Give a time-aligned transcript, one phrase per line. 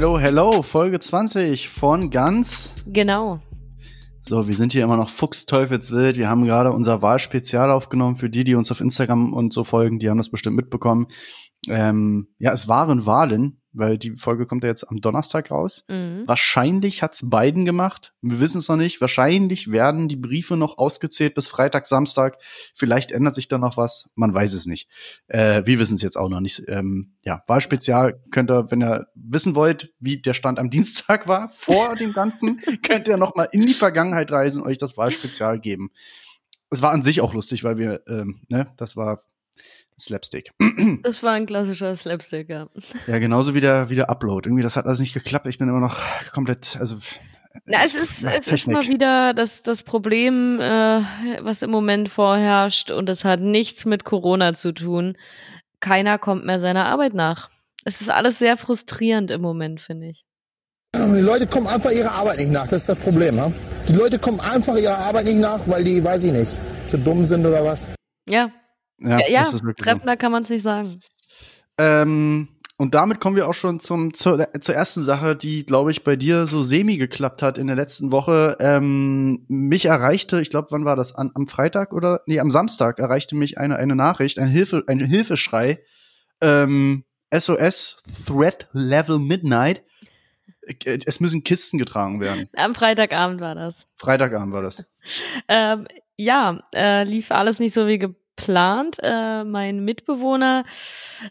[0.00, 2.72] Hello, hello, Folge 20 von Ganz.
[2.86, 3.40] Genau.
[4.22, 6.16] So, wir sind hier immer noch fuchsteufelswild.
[6.16, 8.14] Wir haben gerade unser Wahlspezial aufgenommen.
[8.14, 11.08] Für die, die uns auf Instagram und so folgen, die haben das bestimmt mitbekommen.
[11.68, 15.84] Ähm, ja, es waren Wahlen weil die Folge kommt ja jetzt am Donnerstag raus.
[15.88, 16.24] Mhm.
[16.26, 18.12] Wahrscheinlich hat's Biden gemacht.
[18.20, 19.00] Wir wissen es noch nicht.
[19.00, 22.38] Wahrscheinlich werden die Briefe noch ausgezählt bis Freitag, Samstag.
[22.74, 24.10] Vielleicht ändert sich da noch was.
[24.14, 24.88] Man weiß es nicht.
[25.28, 26.62] Äh, wir wissen es jetzt auch noch nicht.
[26.68, 31.48] Ähm, ja, Wahlspezial könnt ihr, wenn ihr wissen wollt, wie der Stand am Dienstag war,
[31.50, 35.60] vor dem Ganzen, könnt ihr noch mal in die Vergangenheit reisen und euch das Wahlspezial
[35.60, 35.90] geben.
[36.70, 39.22] Es war an sich auch lustig, weil wir, ähm, ne, das war
[39.98, 40.52] Slapstick.
[41.02, 42.68] Das war ein klassischer Slapstick, ja.
[43.06, 44.48] Ja, genauso wie der, wie der Upload.
[44.48, 45.46] Irgendwie, das hat alles nicht geklappt.
[45.46, 46.00] Ich bin immer noch
[46.32, 46.96] komplett, also.
[47.66, 51.02] Na, es ist, es ist mal wieder das, das Problem, äh,
[51.40, 55.16] was im Moment vorherrscht und es hat nichts mit Corona zu tun.
[55.80, 57.50] Keiner kommt mehr seiner Arbeit nach.
[57.84, 60.24] Es ist alles sehr frustrierend im Moment, finde ich.
[60.94, 63.36] Die Leute kommen einfach ihrer Arbeit nicht nach, das ist das Problem.
[63.36, 63.52] Ja?
[63.88, 66.52] Die Leute kommen einfach ihrer Arbeit nicht nach, weil die, weiß ich nicht,
[66.86, 67.88] zu dumm sind oder was.
[68.28, 68.50] Ja,
[69.00, 70.18] ja, ja, treffender so.
[70.18, 71.00] kann man es nicht sagen.
[71.78, 72.48] Ähm,
[72.80, 76.14] und damit kommen wir auch schon zum, zur, zur ersten Sache, die, glaube ich, bei
[76.14, 78.56] dir so semi geklappt hat in der letzten Woche.
[78.60, 81.12] Ähm, mich erreichte, ich glaube, wann war das?
[81.12, 82.22] An, am Freitag oder?
[82.26, 85.80] Nee, am Samstag erreichte mich eine, eine Nachricht, ein, Hilfe, ein Hilfeschrei.
[86.40, 87.04] Ähm,
[87.34, 89.82] SOS Threat Level Midnight.
[90.62, 92.48] Äh, es müssen Kisten getragen werden.
[92.56, 93.86] Am Freitagabend war das.
[93.96, 94.84] Freitagabend war das.
[95.48, 98.96] ähm, ja, äh, lief alles nicht so wie geplant geplant.
[99.02, 100.64] Äh, mein Mitbewohner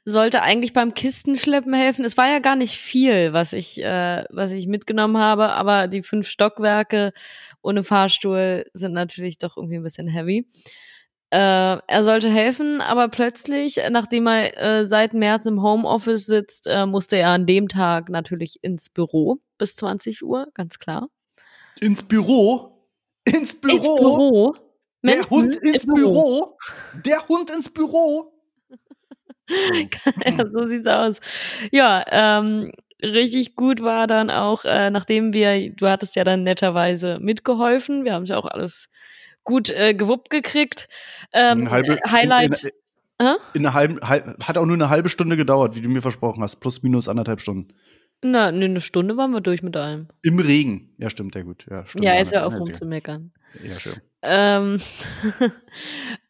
[0.06, 2.06] sollte eigentlich beim Kistenschleppen helfen.
[2.06, 6.03] Es war ja gar nicht viel, was ich, äh, was ich mitgenommen habe, aber die
[6.03, 7.13] fünf Stockwerke
[7.62, 10.47] ohne Fahrstuhl sind natürlich doch irgendwie ein bisschen heavy.
[11.29, 16.85] Äh, er sollte helfen, aber plötzlich, nachdem er äh, seit März im Homeoffice sitzt, äh,
[16.85, 21.09] musste er an dem Tag natürlich ins Büro bis 20 Uhr, ganz klar.
[21.81, 22.88] Ins Büro?
[23.25, 23.75] Ins Büro?
[23.75, 24.56] Ins Büro.
[25.03, 25.96] Der Hund ins Büro.
[25.96, 26.58] Büro.
[27.06, 28.34] Der Hund ins Büro.
[29.50, 31.19] ja, so sieht's aus.
[31.72, 32.72] Ja, ähm,
[33.02, 38.13] richtig gut war dann auch, äh, nachdem wir, du hattest ja dann netterweise mitgeholfen, wir
[38.13, 38.90] haben es ja auch alles
[39.44, 40.90] gut äh, gewuppt gekriegt.
[41.31, 42.63] Ähm, halbe, Highlight.
[42.63, 42.72] In,
[43.19, 46.02] in, in einer halben, halb, hat auch nur eine halbe Stunde gedauert, wie du mir
[46.02, 47.74] versprochen hast, plus minus anderthalb Stunden.
[48.24, 50.07] Na, ne, eine Stunde waren wir durch mit allem.
[50.24, 50.94] Im Regen.
[50.97, 51.68] Ja, stimmt, ja gut.
[51.69, 53.31] Ja, Stunde ja ist ja auch rumzumeckern.
[53.63, 54.02] Ja, schön.
[54.27, 54.81] Ähm,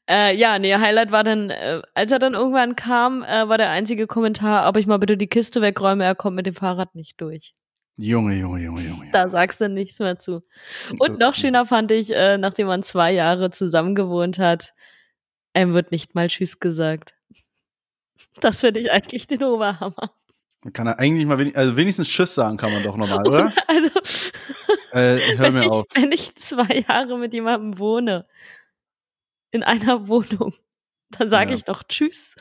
[0.09, 3.71] äh, ja, nee, Highlight war dann, äh, als er dann irgendwann kam, äh, war der
[3.71, 7.19] einzige Kommentar, ob ich mal bitte die Kiste wegräume, er kommt mit dem Fahrrad nicht
[7.19, 7.53] durch.
[7.97, 9.09] Junge, Junge, Junge, Junge.
[9.11, 10.43] Da sagst du nichts mehr zu.
[10.99, 14.75] Und noch schöner fand ich, äh, nachdem man zwei Jahre zusammen gewohnt hat,
[15.53, 17.13] einem wird nicht mal Tschüss gesagt.
[18.41, 20.11] Das finde ich eigentlich den Oberhammer.
[20.63, 23.53] Man kann er eigentlich mal wenig, also wenigstens Tschüss sagen kann man doch nochmal, oder?
[23.67, 23.89] Also,
[24.91, 25.85] äh, hör mir wenn auf.
[25.93, 28.25] Ich, wenn ich zwei Jahre mit jemandem wohne,
[29.51, 30.53] in einer Wohnung,
[31.09, 31.55] dann sage ja.
[31.55, 32.35] ich doch Tschüss.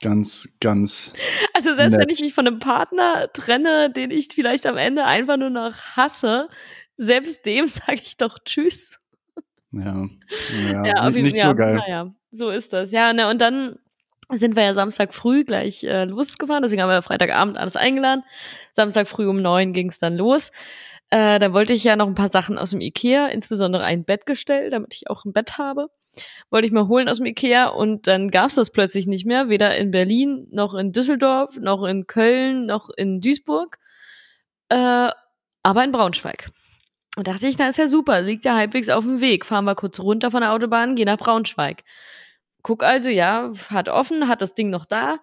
[0.00, 1.14] Ganz, ganz.
[1.54, 2.02] Also selbst nett.
[2.02, 5.74] wenn ich mich von einem Partner trenne, den ich vielleicht am Ende einfach nur noch
[5.96, 6.48] hasse,
[6.96, 8.98] selbst dem sage ich doch Tschüss.
[9.72, 10.06] Ja,
[10.70, 11.76] ja, ja nicht, nicht so geil.
[11.76, 12.92] Naja, so ist das.
[12.92, 13.78] Ja, ne, und dann
[14.32, 18.24] sind wir ja Samstag früh gleich äh, losgefahren, deswegen haben wir Freitagabend alles eingeladen.
[18.72, 20.50] Samstag früh um neun ging es dann los.
[21.10, 24.70] Äh, da wollte ich ja noch ein paar Sachen aus dem Ikea, insbesondere ein Bettgestell,
[24.70, 25.88] damit ich auch ein Bett habe.
[26.50, 29.48] Wollte ich mal holen aus dem Ikea und dann gab es das plötzlich nicht mehr,
[29.48, 33.78] weder in Berlin, noch in Düsseldorf, noch in Köln, noch in Duisburg,
[34.70, 35.08] äh,
[35.62, 36.50] aber in Braunschweig.
[37.16, 39.46] Und dachte ich, na ist ja super, liegt ja halbwegs auf dem Weg.
[39.46, 41.82] Fahren wir kurz runter von der Autobahn, gehen nach Braunschweig.
[42.66, 45.20] Guck also, ja, hat offen, hat das Ding noch da.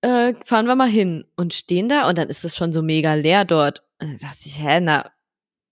[0.00, 3.12] Äh, fahren wir mal hin und stehen da und dann ist es schon so mega
[3.12, 3.82] leer dort.
[4.00, 5.10] Und dann dachte ich, hä, na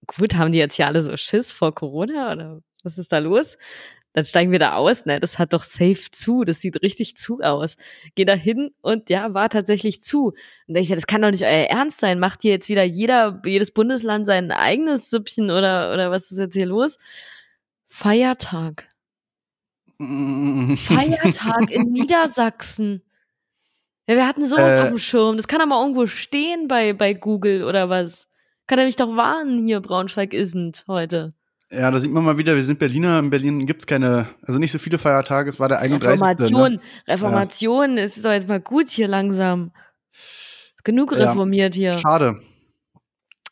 [0.06, 3.56] gut, haben die jetzt hier alle so Schiss vor Corona oder was ist da los?
[4.12, 5.20] Dann steigen wir da aus, ne?
[5.20, 7.76] Das hat doch safe zu, das sieht richtig zu aus.
[8.14, 10.35] Geh da hin und ja, war tatsächlich zu.
[10.67, 12.19] Und denke ich, das kann doch nicht euer Ernst sein.
[12.19, 16.55] Macht hier jetzt wieder jeder, jedes Bundesland sein eigenes Süppchen oder, oder was ist jetzt
[16.55, 16.99] hier los?
[17.87, 18.90] Feiertag.
[20.00, 23.02] Feiertag in Niedersachsen.
[24.06, 25.37] Ja, wir hatten sowas äh, auf dem Schirm.
[25.37, 28.29] Das kann doch mal irgendwo stehen bei, bei Google oder was.
[28.67, 31.31] Kann er mich doch warnen, hier Braunschweig isn't heute.
[31.70, 33.19] Ja, da sieht man mal wieder, wir sind Berliner.
[33.20, 35.49] In Berlin gibt's keine, also nicht so viele Feiertage.
[35.49, 36.20] Es war der 31.
[36.20, 36.81] Reformation, ne?
[37.06, 38.03] Reformation, ja.
[38.03, 39.70] es ist doch jetzt mal gut hier langsam.
[40.82, 41.93] Genug reformiert ja.
[41.93, 41.99] hier.
[41.99, 42.41] Schade.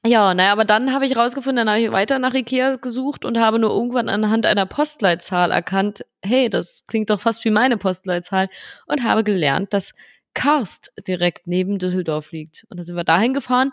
[0.07, 3.39] Ja, naja, aber dann habe ich rausgefunden, dann habe ich weiter nach Ikea gesucht und
[3.39, 8.49] habe nur irgendwann anhand einer Postleitzahl erkannt, hey, das klingt doch fast wie meine Postleitzahl
[8.87, 9.93] und habe gelernt, dass
[10.35, 12.65] Karst direkt neben Düsseldorf liegt.
[12.71, 13.73] Und da sind wir dahin gefahren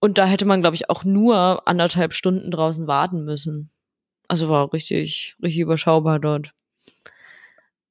[0.00, 3.70] und da hätte man, glaube ich, auch nur anderthalb Stunden draußen warten müssen.
[4.28, 6.52] Also war richtig, richtig überschaubar dort.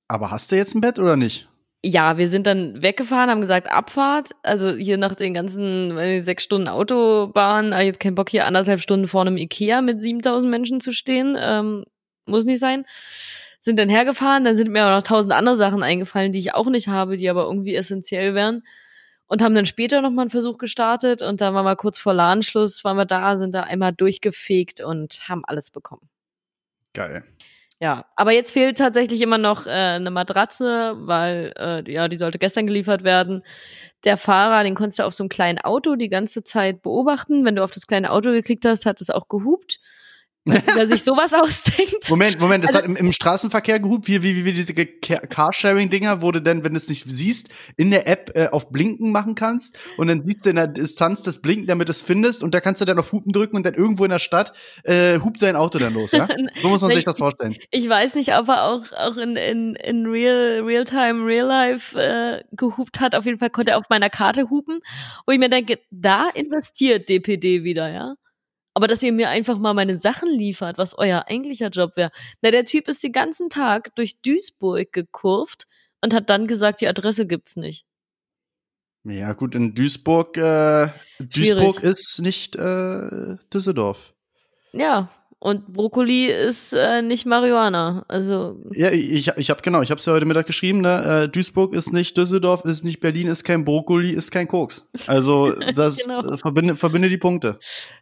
[0.09, 1.47] Aber hast du jetzt ein Bett oder nicht?
[1.87, 4.31] Ja, wir sind dann weggefahren, haben gesagt Abfahrt.
[4.41, 8.81] Also hier nach den ganzen äh, sechs Stunden Autobahn, ah, jetzt kein Bock hier anderthalb
[8.81, 11.37] Stunden vor einem Ikea mit 7000 Menschen zu stehen.
[11.39, 11.85] Ähm,
[12.25, 12.85] muss nicht sein.
[13.61, 16.65] Sind dann hergefahren, dann sind mir auch noch tausend andere Sachen eingefallen, die ich auch
[16.71, 18.63] nicht habe, die aber irgendwie essentiell wären.
[19.27, 22.83] Und haben dann später nochmal einen Versuch gestartet und da waren wir kurz vor Ladenschluss,
[22.83, 26.09] waren wir da, sind da einmal durchgefegt und haben alles bekommen.
[26.93, 27.23] Geil.
[27.85, 32.39] Ja, aber jetzt fehlt tatsächlich immer noch äh, eine Matratze, weil äh, ja, die sollte
[32.39, 33.43] gestern geliefert werden.
[34.05, 37.45] Der Fahrer, den konntest du auf so einem kleinen Auto die ganze Zeit beobachten.
[37.45, 39.79] Wenn du auf das kleine Auto geklickt hast, hat es auch gehupt.
[40.45, 42.09] Wer sich sowas ausdenkt.
[42.09, 46.21] Moment, Moment, das Also- hat im, im Straßenverkehr gehupt, wie, wie, wie, diese Ca- Carsharing-Dinger,
[46.21, 49.33] wo du dann, wenn du es nicht siehst, in der App äh, auf Blinken machen
[49.35, 52.53] kannst und dann siehst du in der Distanz das Blinken, damit du es findest und
[52.53, 54.53] da kannst du dann auf Hupen drücken und dann irgendwo in der Stadt
[54.83, 56.27] äh, hupt sein Auto dann los, ja?
[56.61, 57.55] So muss man sich das vorstellen.
[57.71, 62.99] Ich weiß nicht, ob er auch, auch in, in, in Real, Real-Time, Real-Life äh, gehupt
[62.99, 63.15] hat.
[63.15, 64.79] Auf jeden Fall konnte er auf meiner Karte hupen.
[65.25, 68.15] Wo ich mir denke, da investiert DPD wieder, ja.
[68.75, 72.11] Aber dass ihr mir einfach mal meine Sachen liefert, was euer eigentlicher Job wäre.
[72.41, 75.65] Na, der Typ ist den ganzen Tag durch Duisburg gekurvt
[76.01, 77.85] und hat dann gesagt, die Adresse gibt's nicht.
[79.05, 80.89] Ja, gut, in Duisburg, äh,
[81.19, 84.13] Duisburg ist nicht äh, Düsseldorf.
[84.73, 85.09] Ja,
[85.45, 88.03] und Brokkoli ist äh, nicht Marihuana.
[88.07, 91.25] Also, Ja, ich, ich habe genau, ich habe es ja heute Mittag geschrieben, ne?
[91.25, 94.87] Äh, Duisburg ist nicht Düsseldorf, ist nicht Berlin, ist kein Brokkoli, ist kein Koks.
[95.05, 96.33] Also das Genau.
[96.33, 97.59] äh, verbinde, verbinde die Punkte.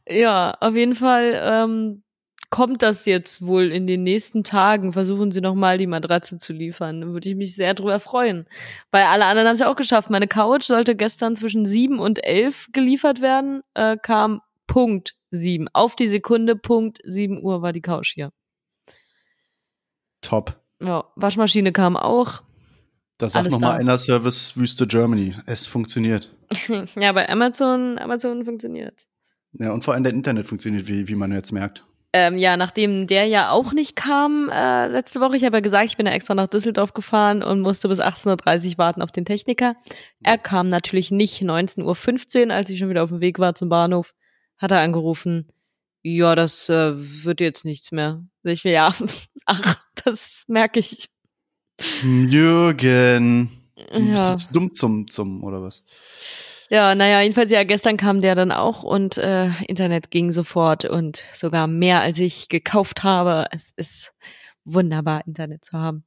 [0.09, 2.03] Ja, auf jeden Fall ähm,
[2.49, 4.93] kommt das jetzt wohl in den nächsten Tagen.
[4.93, 7.13] Versuchen sie nochmal die Matratze zu liefern.
[7.13, 8.47] Würde ich mich sehr drüber freuen.
[8.91, 10.09] Weil alle anderen haben es ja auch geschafft.
[10.09, 15.67] Meine Couch sollte gestern zwischen sieben und elf geliefert werden, äh, kam Punkt sieben.
[15.73, 18.31] Auf die Sekunde, Punkt sieben Uhr war die Couch hier.
[20.21, 20.61] Top.
[20.79, 22.43] Ja, Waschmaschine kam auch.
[23.17, 25.35] Da sagt nochmal einer Service Wüste Germany.
[25.45, 26.29] Es funktioniert.
[26.99, 28.95] ja, bei Amazon, Amazon funktioniert.
[29.53, 31.85] Ja, und vor allem der Internet funktioniert, wie, wie man jetzt merkt.
[32.15, 35.85] Ähm, ja, nachdem der ja auch nicht kam äh, letzte Woche, ich habe ja gesagt,
[35.85, 39.25] ich bin ja extra nach Düsseldorf gefahren und musste bis 18.30 Uhr warten auf den
[39.25, 39.75] Techniker.
[40.21, 43.69] Er kam natürlich nicht 19.15 Uhr, als ich schon wieder auf dem Weg war zum
[43.69, 44.13] Bahnhof,
[44.57, 45.47] hat er angerufen,
[46.03, 46.93] ja, das äh,
[47.25, 48.23] wird jetzt nichts mehr.
[48.43, 48.93] Ich mir, ja,
[49.45, 51.09] ach, das merke ich.
[52.03, 53.49] Jürgen.
[53.75, 54.31] Du bist Ja.
[54.31, 55.83] jetzt dumm zum, zum, oder was?
[56.69, 61.23] Ja, naja, jedenfalls ja, gestern kam der dann auch und äh, Internet ging sofort und
[61.33, 63.45] sogar mehr als ich gekauft habe.
[63.51, 64.13] Es ist
[64.65, 66.03] wunderbar, Internet zu haben.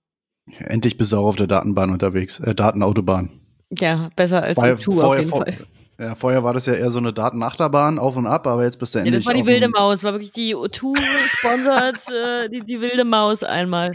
[0.49, 3.41] Ja, endlich bist du auch auf der Datenbahn unterwegs, äh, Datenautobahn.
[3.71, 5.55] Ja, besser als Weil U2 auf vorher, jeden vor, Fall.
[5.99, 8.95] ja, vorher war das ja eher so eine Datenachterbahn auf und ab, aber jetzt bist
[8.95, 10.95] du Ja, endlich das war die auf wilde Maus, war wirklich die U2
[11.39, 13.93] sponsert, äh, die, die wilde Maus einmal.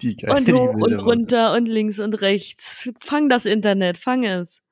[0.00, 2.88] Die, geile- Und hoch und runter und links und rechts.
[3.00, 4.62] Fang das Internet, fang es.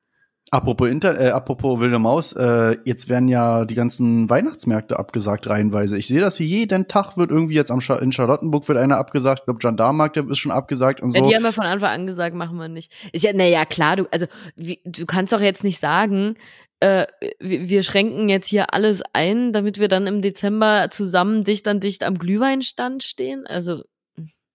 [0.51, 5.99] Apropos, Inter äh, apropos wilde Maus, äh, jetzt werden ja die ganzen Weihnachtsmärkte abgesagt reihenweise.
[5.99, 8.97] Ich sehe das hier jeden Tag wird irgendwie jetzt am Scha in Charlottenburg wird einer
[8.97, 9.41] abgesagt.
[9.41, 11.29] Ich glaube, Gendarmenmarkt der ist schon abgesagt und Ja, so.
[11.29, 12.91] die haben ja von Anfang an gesagt, machen wir nicht.
[13.13, 14.27] Ist ja, naja, klar, du, also,
[14.57, 16.37] wie, du kannst doch jetzt nicht sagen,
[16.81, 17.07] äh,
[17.41, 21.81] wir, wir schränken jetzt hier alles ein, damit wir dann im Dezember zusammen dicht an
[21.81, 23.47] dicht am Glühweinstand stehen.
[23.47, 23.83] Also,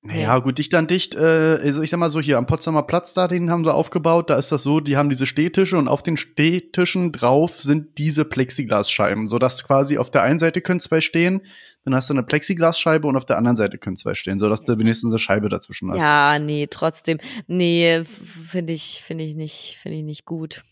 [0.05, 1.15] Naja, gut, dicht an dicht.
[1.15, 4.29] Äh, also ich sag mal so hier am Potsdamer Platz, da den haben sie aufgebaut.
[4.29, 8.25] Da ist das so, die haben diese Stehtische und auf den Stehtischen drauf sind diese
[8.25, 11.41] Plexiglasscheiben, sodass quasi auf der einen Seite können zwei stehen,
[11.85, 14.77] dann hast du eine Plexiglasscheibe und auf der anderen Seite können zwei stehen, sodass du
[14.77, 15.99] wenigstens eine Scheibe dazwischen hast.
[15.99, 20.63] ja, nee, trotzdem, nee, finde ich, finde ich nicht, finde ich nicht gut.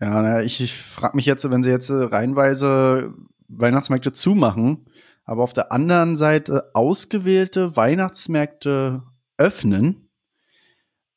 [0.00, 3.14] Ja, naja, ich, ich frage mich jetzt, wenn sie jetzt äh, reihenweise
[3.48, 4.86] Weihnachtsmärkte zumachen,
[5.24, 9.02] aber auf der anderen Seite ausgewählte Weihnachtsmärkte
[9.38, 10.10] öffnen,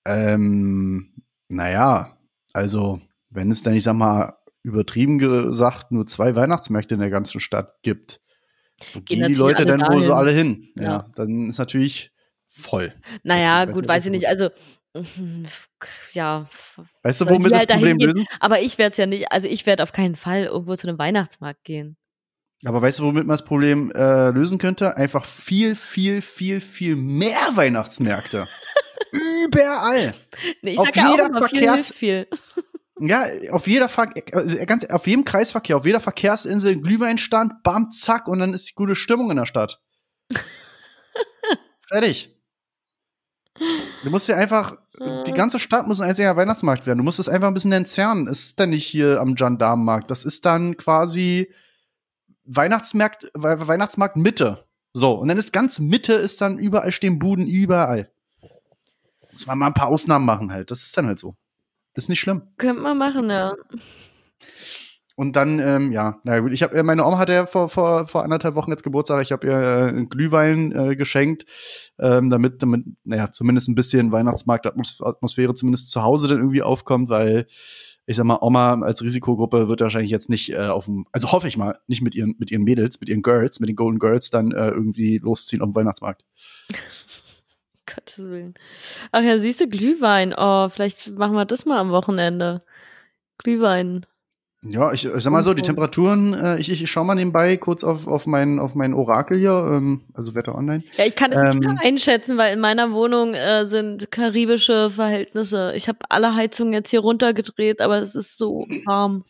[0.06, 1.14] ähm,
[1.50, 2.18] naja,
[2.54, 7.40] also wenn es dann, ich sag mal, übertrieben gesagt, nur zwei Weihnachtsmärkte in der ganzen
[7.40, 8.22] Stadt gibt,
[8.94, 10.72] wo Gehen gehen die Leute dann wohl so alle hin?
[10.76, 11.12] Ja, Ja.
[11.16, 12.12] dann ist natürlich
[12.48, 12.94] voll.
[13.24, 14.28] Naja, gut, weiß ich nicht.
[14.28, 14.50] Also,
[16.14, 16.48] ja,
[17.02, 18.26] Weißt du, womit das halt Problem lösen?
[18.40, 21.00] aber ich werde es ja nicht, also ich werde auf keinen Fall irgendwo zu einem
[21.00, 21.98] Weihnachtsmarkt gehen.
[22.66, 24.96] Aber weißt du, womit man das Problem äh, lösen könnte?
[24.96, 28.48] Einfach viel, viel, viel, viel mehr Weihnachtsmärkte.
[29.46, 30.14] Überall.
[30.62, 32.28] Nee, ich Auf sag ja auch jeder immer, Verkehrs- viel.
[33.00, 37.92] Ja, auf jeder Ver also ganz auf jedem Kreisverkehr, auf jeder Verkehrsinsel ein Glühweinstand, bam,
[37.92, 39.82] zack, und dann ist die gute Stimmung in der Stadt.
[41.90, 42.40] Fertig.
[44.04, 44.78] Du musst ja einfach,
[45.26, 47.00] die ganze Stadt muss ein einziger Weihnachtsmarkt werden.
[47.00, 48.28] Du musst es einfach ein bisschen entzerren.
[48.28, 50.10] Es ist dann nicht hier am Gendarmenmarkt.
[50.12, 51.52] Das ist dann quasi
[52.46, 54.66] Weihnachtsmarkt, Weihnachtsmarkt Mitte.
[54.94, 58.12] So, und dann ist ganz Mitte, ist dann überall stehen Buden, überall.
[59.32, 60.70] Muss man mal ein paar Ausnahmen machen halt.
[60.70, 61.36] Das ist dann halt so.
[61.96, 62.44] Ist nicht schlimm.
[62.58, 63.56] Könnte man machen, ja.
[65.16, 68.24] Und dann, ähm, ja, na gut, ich habe meine Oma hatte ja vor, vor, vor
[68.24, 69.22] anderthalb Wochen jetzt Geburtstag.
[69.22, 71.46] Ich habe ihr äh, Glühwein äh, geschenkt,
[72.00, 77.46] ähm, damit, damit, naja, zumindest ein bisschen Weihnachtsmarktatmosphäre zumindest zu Hause dann irgendwie aufkommt, weil
[78.06, 81.48] ich sag mal, Oma als Risikogruppe wird wahrscheinlich jetzt nicht äh, auf dem, also hoffe
[81.48, 84.30] ich mal, nicht mit ihren, mit ihren Mädels, mit ihren Girls, mit den Golden Girls
[84.30, 86.26] dann äh, irgendwie losziehen auf dem Weihnachtsmarkt.
[87.86, 88.54] Gottes Willen.
[89.12, 90.34] Ach ja, siehst du, Glühwein.
[90.38, 92.60] Oh, vielleicht machen wir das mal am Wochenende.
[93.38, 94.06] Glühwein.
[94.66, 97.58] Ja, ich, ich sag mal so, die Temperaturen, äh, ich, ich, ich schau mal nebenbei
[97.58, 100.84] kurz auf, auf, mein, auf mein Orakel hier, ähm, also Wetter Online.
[100.98, 104.90] Ja, ich kann das ähm, nicht mehr einschätzen, weil in meiner Wohnung äh, sind karibische
[104.90, 105.74] Verhältnisse.
[105.76, 109.26] Ich habe alle Heizungen jetzt hier runtergedreht, aber es ist so warm.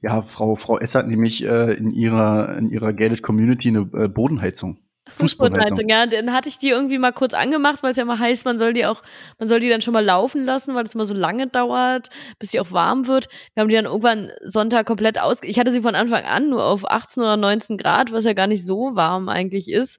[0.00, 4.08] Ja, Frau, Frau S hat nämlich äh, in ihrer, in ihrer Gated Community eine äh,
[4.08, 4.78] Bodenheizung.
[5.08, 6.06] Fußbodenheizung, ja.
[6.06, 8.72] Dann hatte ich die irgendwie mal kurz angemacht, weil es ja immer heißt, man soll
[8.72, 9.02] die auch,
[9.38, 12.50] man soll die dann schon mal laufen lassen, weil es immer so lange dauert, bis
[12.50, 13.28] sie auch warm wird.
[13.54, 15.38] Wir haben die dann irgendwann Sonntag komplett aus.
[15.42, 18.46] Ich hatte sie von Anfang an nur auf 18 oder 19 Grad, was ja gar
[18.46, 19.98] nicht so warm eigentlich ist.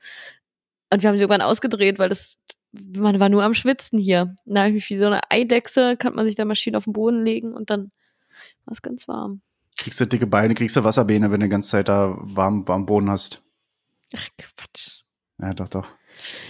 [0.91, 2.37] Und wir haben sie irgendwann ausgedreht, weil das,
[2.95, 4.33] man war nur am Schwitzen hier.
[4.45, 6.93] Da habe ich mich wie so eine Eidechse, kann man sich da Maschine auf den
[6.93, 7.91] Boden legen und dann
[8.65, 9.41] war es ganz warm.
[9.77, 12.85] Kriegst du dicke Beine, kriegst du Wasserbähne, wenn du die ganze Zeit da warm, warm
[12.85, 13.41] Boden hast.
[14.15, 14.98] Ach, Quatsch.
[15.41, 15.95] Ja, doch, doch.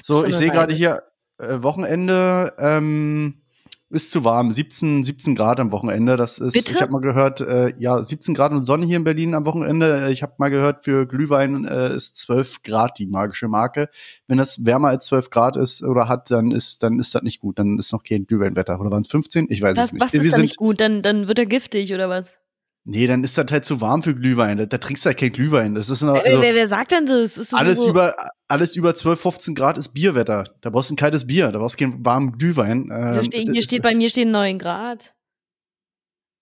[0.01, 1.03] So, ich sehe gerade hier,
[1.37, 3.41] äh, Wochenende ähm,
[3.89, 4.51] ist zu warm.
[4.51, 6.15] 17, 17 Grad am Wochenende.
[6.15, 6.73] Das ist, Bitte?
[6.73, 10.09] ich habe mal gehört, äh, ja, 17 Grad und Sonne hier in Berlin am Wochenende.
[10.11, 13.89] Ich habe mal gehört, für Glühwein äh, ist 12 Grad die magische Marke.
[14.27, 17.39] Wenn das wärmer als 12 Grad ist oder hat, dann ist, dann ist das nicht
[17.39, 17.57] gut.
[17.57, 18.79] Dann ist noch kein Glühweinwetter.
[18.79, 19.47] Oder waren es 15?
[19.49, 20.01] Ich weiß was, es nicht.
[20.03, 20.79] Was ist Wir da nicht gut?
[20.79, 22.37] Dann, dann wird er giftig oder was?
[22.85, 24.57] Nee, dann ist das halt zu warm für Glühwein.
[24.57, 25.75] Da, da trinkst du halt kein Glühwein.
[25.75, 27.35] Das ist noch, also, wer, wer sagt denn das?
[27.35, 28.15] das alles so über
[28.47, 30.45] alles über 12, 15 Grad ist Bierwetter.
[30.61, 32.89] Da brauchst du ein kaltes Bier, da brauchst du keinen warmen Glühwein.
[32.91, 35.15] Ähm, so steht, hier steht bei mir stehen 9 Grad.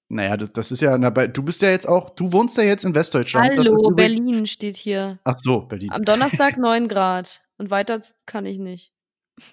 [0.10, 2.86] Naja, das, das ist ja, na, du bist ja jetzt auch, du wohnst ja jetzt
[2.86, 3.58] in Westdeutschland.
[3.58, 5.20] Hallo, Berlin steht hier.
[5.26, 5.92] Ach so, Berlin.
[5.92, 7.42] Am Donnerstag 9 Grad.
[7.58, 8.94] Und weiter kann ich nicht.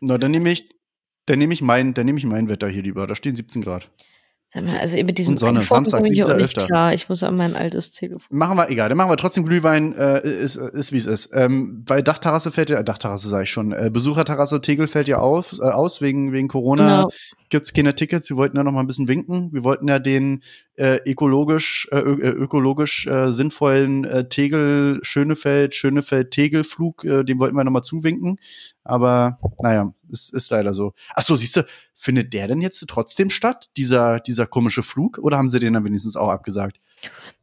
[0.00, 0.68] Na, dann nehme ich,
[1.26, 3.06] dann nehme ich mein, dann nehme ich mein Wetter hier lieber.
[3.06, 3.90] Da stehen 17 Grad.
[4.54, 6.66] Also mit diesem Und Sonne, Samstag, 7.11.
[6.66, 8.24] Klar, ich muss an mein altes Telefon.
[8.30, 11.30] Machen wir, egal, dann machen wir trotzdem Glühwein, äh, ist, ist wie es ist.
[11.34, 15.54] Ähm, weil Dachterrasse fällt ja, Dachterrasse sage ich schon, äh, Besucherterrasse Tegel fällt ja auf,
[15.58, 16.96] äh, aus wegen, wegen Corona.
[17.02, 17.10] Genau.
[17.50, 19.50] Gibt's keine Tickets, wir wollten ja noch mal ein bisschen winken.
[19.52, 20.42] Wir wollten ja den
[20.76, 27.64] äh, ökologisch, äh, ö- ökologisch äh, sinnvollen äh, Tegel, Schönefeld, Schönefeld-Tegel-Flug, äh, dem wollten wir
[27.64, 28.38] noch mal zuwinken.
[28.84, 30.92] Aber naja, es ist leider so.
[31.14, 35.18] Ach so, siehst du, findet der denn jetzt trotzdem statt, dieser, dieser komische Flug?
[35.18, 36.78] Oder haben sie den dann wenigstens auch abgesagt?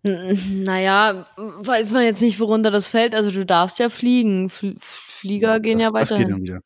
[0.04, 3.14] Naja, weiß man jetzt nicht, worunter das fällt.
[3.16, 4.50] Also du darfst ja fliegen.
[4.50, 6.16] Fl Flieger gehen das, ja weiter.
[6.16, 6.62] Das geht dann wieder.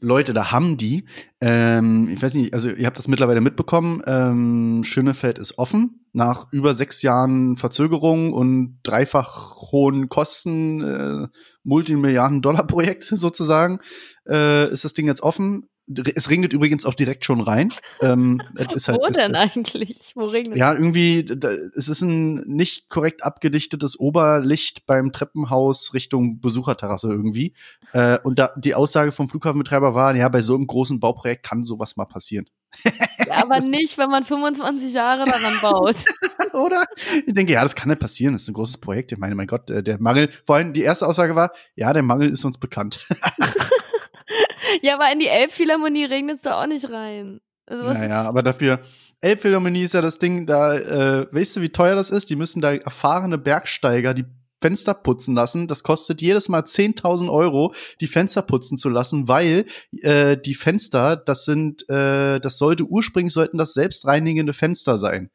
[0.00, 1.04] Leute, da haben die,
[1.40, 6.06] ähm, ich weiß nicht, also ihr habt das mittlerweile mitbekommen, ähm, Schönefeld ist offen.
[6.12, 11.28] Nach über sechs Jahren Verzögerung und dreifach hohen Kosten, äh,
[11.68, 13.80] Multimilliarden-Dollar-Projekt sozusagen,
[14.28, 15.68] äh, ist das Ding jetzt offen.
[16.14, 17.72] Es regnet übrigens auch direkt schon rein.
[18.02, 18.42] Ähm,
[18.74, 20.12] es halt, Wo es, denn eigentlich?
[20.14, 26.40] Wo regnet Ja, irgendwie, da, es ist ein nicht korrekt abgedichtetes Oberlicht beim Treppenhaus Richtung
[26.40, 27.54] Besucherterrasse irgendwie.
[27.92, 31.62] Äh, und da die Aussage vom Flughafenbetreiber war, ja, bei so einem großen Bauprojekt kann
[31.62, 32.46] sowas mal passieren.
[33.34, 35.96] Aber nicht, wenn man 25 Jahre daran baut.
[36.52, 36.84] Oder?
[37.26, 38.32] Ich denke, ja, das kann nicht passieren.
[38.32, 39.12] Das ist ein großes Projekt.
[39.12, 42.02] Ich meine, mein Gott, äh, der Mangel, vor allem die erste Aussage war, ja, der
[42.02, 43.00] Mangel ist uns bekannt.
[44.82, 47.40] ja, aber in die Elbphilharmonie regnet es doch auch nicht rein.
[47.66, 48.80] Also, naja, aber dafür,
[49.20, 52.30] Elbphilharmonie ist ja das Ding, da, äh, weißt du, wie teuer das ist?
[52.30, 54.24] Die müssen da erfahrene Bergsteiger, die
[54.60, 55.66] Fenster putzen lassen.
[55.68, 59.66] Das kostet jedes Mal 10.000 Euro, die Fenster putzen zu lassen, weil
[60.02, 65.30] äh, die Fenster, das sind, äh, das sollte ursprünglich sollten das selbstreinigende Fenster sein.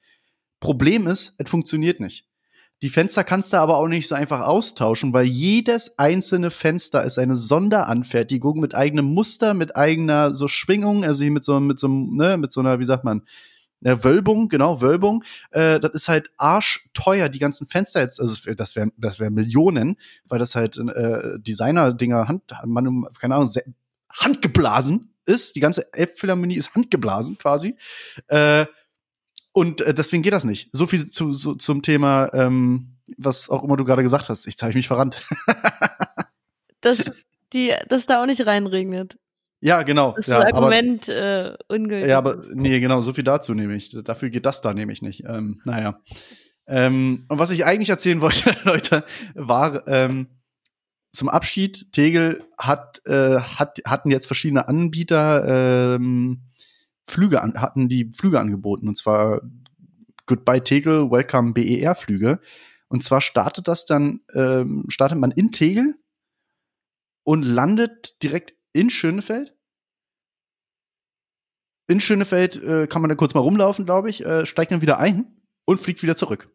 [0.59, 2.25] Problem ist, es funktioniert nicht.
[2.81, 7.17] Die Fenster kannst du aber auch nicht so einfach austauschen, weil jedes einzelne Fenster ist
[7.17, 12.35] eine Sonderanfertigung mit eigenem Muster, mit eigener so Schwingung, also mit so mit so ne,
[12.35, 13.21] mit so einer, wie sagt man,
[13.83, 15.23] ja, Wölbung, genau, Wölbung.
[15.51, 19.97] Äh, das ist halt arschteuer, die ganzen Fenster jetzt, also das wären das wären Millionen,
[20.25, 23.51] weil das halt äh, Designer-Dinger, Hand, man, keine Ahnung,
[24.09, 25.55] handgeblasen ist.
[25.55, 27.75] Die ganze Elbphilharmonie ist handgeblasen quasi.
[28.27, 28.65] Äh,
[29.51, 30.69] und äh, deswegen geht das nicht.
[30.71, 34.47] So viel zu, so, zum Thema, ähm, was auch immer du gerade gesagt hast.
[34.47, 35.21] Ich zeige mich verrannt.
[36.81, 37.03] dass,
[37.53, 39.17] die, dass da auch nicht reinregnet.
[39.63, 40.11] Ja, genau.
[40.17, 42.09] Das ja, Argument aber, äh, ungültig.
[42.09, 43.97] Ja, aber nee, genau, so viel dazu nehme ich.
[44.03, 45.23] Dafür geht das da nämlich nicht.
[45.25, 46.01] Ähm, naja.
[46.67, 49.05] Ähm, und was ich eigentlich erzählen wollte, Leute,
[49.35, 50.27] war ähm,
[51.13, 56.41] zum Abschied, Tegel hat, äh, hat, hatten jetzt verschiedene Anbieter ähm,
[57.07, 58.89] Flüge an, hatten die Flüge angeboten.
[58.89, 59.41] Und zwar
[60.25, 62.41] Goodbye Tegel, Welcome BER Flüge.
[62.89, 65.95] Und zwar startet das dann, ähm, startet man in Tegel
[67.23, 69.55] und landet direkt in Schönefeld.
[71.87, 74.99] In Schönefeld äh, kann man dann kurz mal rumlaufen, glaube ich, äh, steigt dann wieder
[74.99, 76.49] ein und fliegt wieder zurück.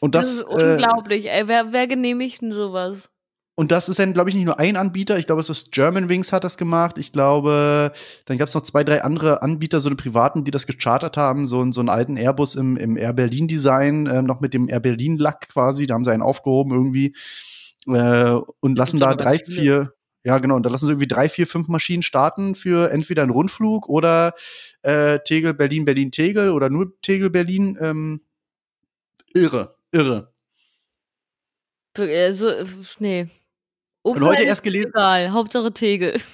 [0.00, 1.48] Und das, das ist unglaublich, äh, ey.
[1.48, 3.10] Wer, wer genehmigt denn sowas?
[3.54, 5.18] Und das ist dann, glaube ich, nicht nur ein Anbieter.
[5.18, 6.96] Ich glaube, es ist Germanwings hat das gemacht.
[6.96, 7.92] Ich glaube,
[8.24, 11.46] dann gab es noch zwei, drei andere Anbieter, so eine privaten, die das gechartert haben.
[11.46, 14.80] So, so einen alten Airbus im, im Air Berlin Design, äh, noch mit dem Air
[14.80, 15.86] Berlin Lack quasi.
[15.86, 17.14] Da haben sie einen aufgehoben irgendwie.
[17.86, 19.92] Äh, und lassen da drei, vier,
[20.24, 20.56] ja, genau.
[20.56, 24.34] Und da lassen sie irgendwie drei, vier, fünf Maschinen starten für entweder einen Rundflug oder
[24.82, 27.76] äh, Tegel, Berlin, Berlin, Tegel oder nur Tegel, Berlin.
[27.80, 28.20] Ähm,
[29.34, 30.32] irre, irre.
[31.98, 32.48] Also,
[32.98, 33.28] nee.
[34.02, 34.90] Und heute erst gelesen.
[34.90, 36.20] Egal, Hauptsache Tegel.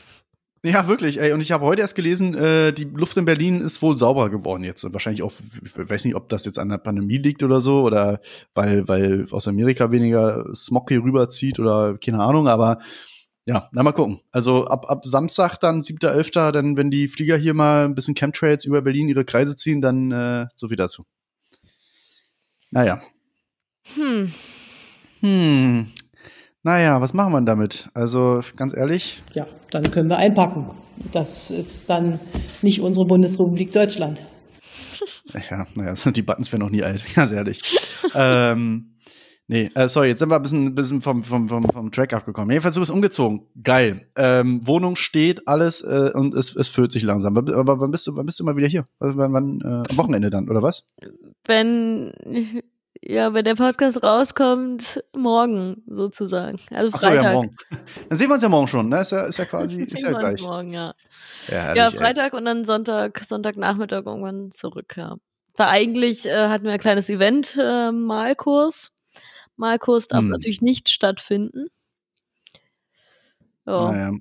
[0.64, 1.33] Ja, wirklich, ey.
[1.33, 4.64] Und ich habe heute erst gelesen, äh, die Luft in Berlin ist wohl sauber geworden
[4.64, 4.83] jetzt.
[4.83, 5.33] Und wahrscheinlich auch,
[5.64, 8.21] ich weiß nicht, ob das jetzt an der Pandemie liegt oder so, oder
[8.54, 12.80] weil, weil aus Amerika weniger Smog hier rüberzieht oder keine Ahnung, aber
[13.48, 14.20] ja, na mal gucken.
[14.30, 18.66] Also ab, ab Samstag dann, 7.11., dann, wenn die Flieger hier mal ein bisschen Chemtrails
[18.66, 21.06] über Berlin ihre Kreise ziehen, dann äh, so viel dazu.
[22.70, 23.00] Naja.
[23.94, 24.30] Hm.
[25.20, 25.90] Hm.
[26.62, 27.88] Naja, was machen wir damit?
[27.94, 29.22] Also ganz ehrlich.
[29.32, 30.70] Ja, dann können wir einpacken.
[31.12, 32.20] Das ist dann
[32.61, 34.24] nicht unsere Bundesrepublik Deutschland.
[35.48, 37.62] Ja, naja, die Buttons werden noch nie alt, ganz ehrlich.
[38.14, 38.97] ähm,
[39.48, 42.50] nee, äh, sorry, jetzt sind wir ein bisschen, bisschen vom, vom, vom, vom Track abgekommen.
[42.50, 43.46] Jedenfalls, du bist umgezogen.
[43.62, 44.06] Geil.
[44.16, 47.37] Ähm, Wohnung steht, alles äh, und es, es füllt sich langsam.
[47.37, 48.84] Aber wann bist du, wann bist du mal wieder hier?
[49.00, 50.84] Wann, wann äh, am Wochenende dann, oder was?
[51.44, 52.12] Wenn
[53.02, 56.58] ja, wenn der Podcast rauskommt, morgen sozusagen.
[56.70, 56.94] Also Freitag.
[56.94, 57.56] Ach so, ja, morgen.
[58.08, 59.00] Dann sehen wir uns ja morgen schon, ne?
[59.00, 60.42] Ist ja, ist ja quasi, ist ja gleich.
[60.42, 60.94] morgen, ja.
[61.48, 62.38] Ja, ja Freitag ey.
[62.38, 65.16] und dann Sonntag, Sonntagnachmittag irgendwann zurück, ja.
[65.56, 68.92] Da eigentlich äh, hatten wir ein kleines Event, äh, Malkurs.
[69.59, 70.29] Malkurs darf hm.
[70.29, 71.66] natürlich nicht stattfinden.
[73.66, 73.92] Ja.
[73.92, 74.12] Naja.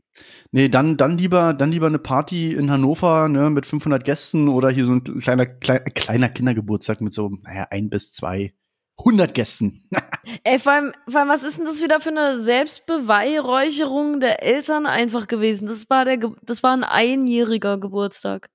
[0.51, 4.69] Nee, dann, dann lieber, dann lieber eine Party in Hannover, ne, mit 500 Gästen oder
[4.69, 8.53] hier so ein kleiner, kleiner, kleiner Kindergeburtstag mit so, naja, ein bis zwei
[8.99, 9.83] 100 Gästen.
[10.43, 14.85] Ey, vor allem, vor allem, was ist denn das wieder für eine Selbstbeweihräucherung der Eltern
[14.85, 15.67] einfach gewesen?
[15.67, 18.49] Das war der, das war ein einjähriger Geburtstag.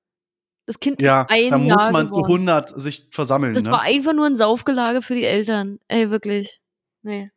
[0.66, 3.54] Das Kind ja, ein da muss man zu 100 sich versammeln.
[3.54, 3.72] Das ne?
[3.72, 5.78] war einfach nur ein Saufgelage für die Eltern.
[5.88, 6.61] Ey, wirklich.
[7.02, 7.30] Nee.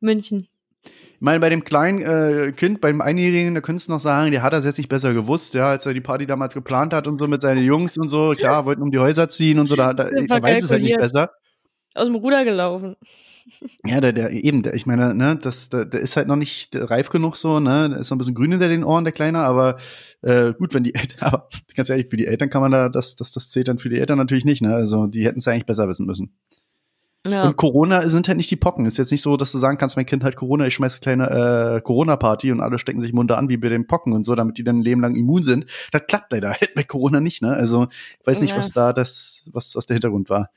[0.00, 0.48] München.
[0.84, 4.42] Ich meine, bei dem kleinen äh, Kind, beim Einjährigen, da könntest du noch sagen, der
[4.42, 7.16] hat das jetzt nicht besser gewusst, ja, als er die Party damals geplant hat und
[7.18, 8.34] so mit seinen Jungs und so.
[8.36, 10.82] Klar, wollten um die Häuser ziehen und so, da, da, da weißt du es halt
[10.82, 11.30] nicht besser
[11.96, 12.96] aus dem Ruder gelaufen.
[13.84, 16.74] Ja, der, der eben, der, ich meine, ne, das, der, der ist halt noch nicht
[16.74, 19.38] reif genug so, ne, der ist noch ein bisschen grün hinter den Ohren, der Kleine,
[19.38, 19.76] aber
[20.22, 23.16] äh, gut, wenn die Eltern, aber ganz ehrlich, für die Eltern kann man da, das,
[23.16, 25.52] das, das zählt dann für die Eltern natürlich nicht, ne, also die hätten es ja
[25.52, 26.36] eigentlich besser wissen müssen.
[27.30, 27.44] Ja.
[27.44, 28.86] Und Corona sind halt nicht die Pocken.
[28.86, 31.76] Ist jetzt nicht so, dass du sagen kannst, mein Kind hat Corona, ich schmeiße kleine
[31.76, 34.58] äh, Corona-Party und alle stecken sich munter an wie bei den Pocken und so, damit
[34.58, 35.66] die dann ein Leben lang immun sind.
[35.92, 37.52] Das klappt leider halt bei Corona nicht, ne?
[37.52, 37.88] Also
[38.20, 38.58] ich weiß nicht, ja.
[38.58, 40.50] was da das, was, was der Hintergrund war.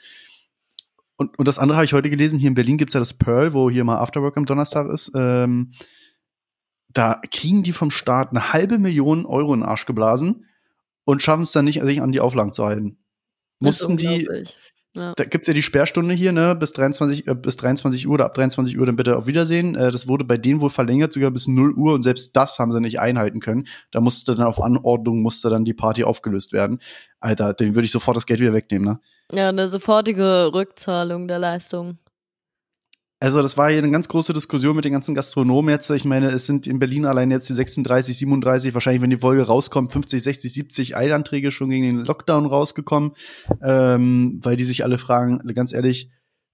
[1.18, 3.14] Und, und das andere habe ich heute gelesen, hier in Berlin gibt es ja das
[3.14, 5.12] Pearl, wo hier mal Afterwork am Donnerstag ist.
[5.14, 5.74] Ähm,
[6.88, 10.46] da kriegen die vom Staat eine halbe Million Euro in den Arsch geblasen
[11.04, 13.00] und schaffen es dann nicht, sich an die Auflagen zu halten.
[13.60, 14.30] Mussten die,
[14.96, 15.14] ja.
[15.16, 18.34] da gibt's ja die Sperrstunde hier, ne, bis 23, äh, bis 23 Uhr oder ab
[18.34, 19.76] 23 Uhr dann bitte auf Wiedersehen.
[19.76, 22.72] Äh, das wurde bei denen wohl verlängert, sogar bis 0 Uhr und selbst das haben
[22.72, 23.68] sie nicht einhalten können.
[23.92, 26.80] Da musste dann auf Anordnung, musste dann die Party aufgelöst werden.
[27.20, 29.00] Alter, den würde ich sofort das Geld wieder wegnehmen, ne?
[29.32, 32.00] Ja, eine sofortige Rückzahlung der Leistung.
[33.22, 35.90] Also das war hier eine ganz große Diskussion mit den ganzen Gastronomen jetzt.
[35.90, 39.44] Ich meine, es sind in Berlin allein jetzt die 36, 37, wahrscheinlich, wenn die Folge
[39.44, 43.12] rauskommt, 50, 60, 70 Eilanträge schon gegen den Lockdown rausgekommen,
[43.62, 46.10] ähm, weil die sich alle fragen, ganz ehrlich,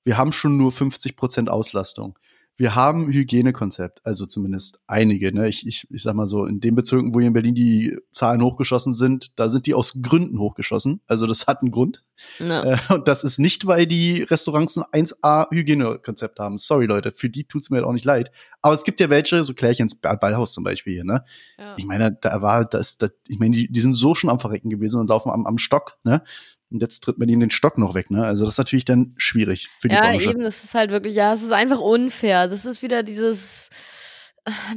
[0.06, 2.18] wir haben schon nur 50 Prozent Auslastung
[2.58, 5.34] wir haben Hygienekonzept, also zumindest einige.
[5.34, 5.50] Ne?
[5.50, 8.42] Ich, ich, ich sag mal so, in den Bezirken, wo hier in Berlin die Zahlen
[8.42, 11.02] hochgeschossen sind, da sind die aus Gründen hochgeschossen.
[11.06, 12.04] Also das hat einen Grund.
[12.40, 12.64] No.
[12.64, 16.58] Äh, und das ist nicht, weil die Restaurants ein 1A Hygienekonzept haben.
[16.58, 18.32] Sorry, Leute, für die tut's mir halt auch nicht leid.
[18.62, 21.26] Aber es gibt ja welche, so Klärchens Ballhaus zum Beispiel hier, ne?
[21.58, 21.76] Ja.
[21.78, 24.70] Ich meine, da war das, das ich meine, die, die sind so schon am Verrecken
[24.70, 26.24] gewesen und laufen am, am Stock, ne?
[26.72, 28.26] Und jetzt tritt man ihnen den Stock noch weg, ne?
[28.26, 30.26] Also das ist natürlich dann schwierig für die ja, Branche.
[30.26, 32.48] Ja, eben, das ist halt wirklich, ja, es ist einfach unfair.
[32.48, 33.70] Das ist wieder dieses,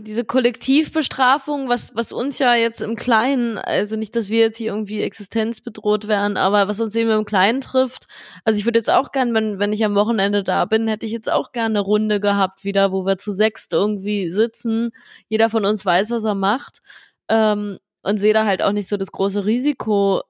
[0.00, 4.70] diese Kollektivbestrafung, was, was uns ja jetzt im Kleinen, also nicht, dass wir jetzt hier
[4.70, 8.06] irgendwie existenzbedroht wären, aber was uns eben im Kleinen trifft.
[8.44, 11.12] Also ich würde jetzt auch gern, wenn, wenn ich am Wochenende da bin, hätte ich
[11.12, 14.90] jetzt auch gerne eine Runde gehabt wieder, wo wir zu sechst irgendwie sitzen.
[15.28, 16.80] Jeder von uns weiß, was er macht.
[17.28, 20.22] Ähm, und sehe da halt auch nicht so das große Risiko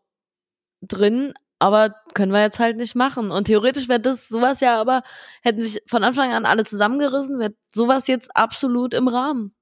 [0.82, 3.30] drin, aber können wir jetzt halt nicht machen.
[3.30, 5.02] Und theoretisch wäre das sowas ja, aber
[5.42, 9.54] hätten sich von Anfang an alle zusammengerissen, wäre sowas jetzt absolut im Rahmen.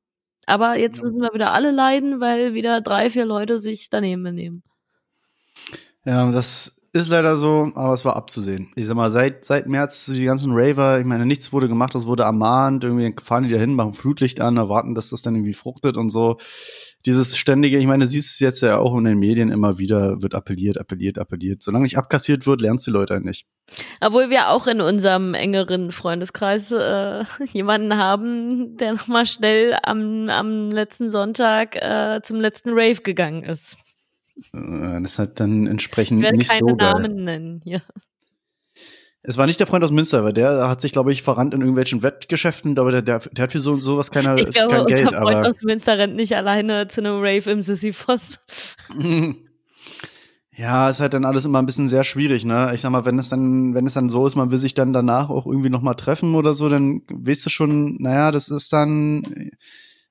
[0.46, 4.62] Aber jetzt müssen wir wieder alle leiden, weil wieder drei, vier Leute sich daneben benehmen.
[6.04, 8.72] Ja, das ist leider so, aber es war abzusehen.
[8.76, 12.06] Ich sag mal, seit, seit März die ganzen Raver, ich meine, nichts wurde gemacht, das
[12.06, 15.52] wurde ermahnt, irgendwie fahren die da hin, machen Flutlicht an, erwarten, dass das dann irgendwie
[15.52, 16.38] fruchtet und so
[17.06, 20.34] dieses ständige, ich meine, siehst es jetzt ja auch in den Medien immer wieder, wird
[20.34, 21.62] appelliert, appelliert, appelliert.
[21.62, 23.46] Solange nicht abkassiert wird, lernst du die Leute halt nicht.
[24.00, 30.70] Obwohl wir auch in unserem engeren Freundeskreis äh, jemanden haben, der nochmal schnell am, am
[30.70, 33.76] letzten Sonntag äh, zum letzten Rave gegangen ist.
[34.52, 36.92] Äh, das hat dann entsprechend ich werde nicht keine so geil.
[36.92, 37.82] Namen nennen hier.
[39.28, 41.60] Es war nicht der Freund aus Münster, weil der hat sich, glaube ich, verrannt in
[41.60, 44.94] irgendwelchen Wettgeschäften, aber der, der, der hat für so, sowas keine, Ich glaube, kein unser
[44.94, 45.14] Geld.
[45.14, 48.38] Freund Aber aus Münster rennt nicht alleine zu einem Rave im Sisyphos.
[50.52, 52.70] ja, ist halt dann alles immer ein bisschen sehr schwierig, ne?
[52.72, 54.92] Ich sag mal, wenn es dann, wenn es dann so ist, man will sich dann
[54.92, 58.72] danach auch irgendwie noch mal treffen oder so, dann weißt du schon, naja, das ist
[58.72, 59.50] dann,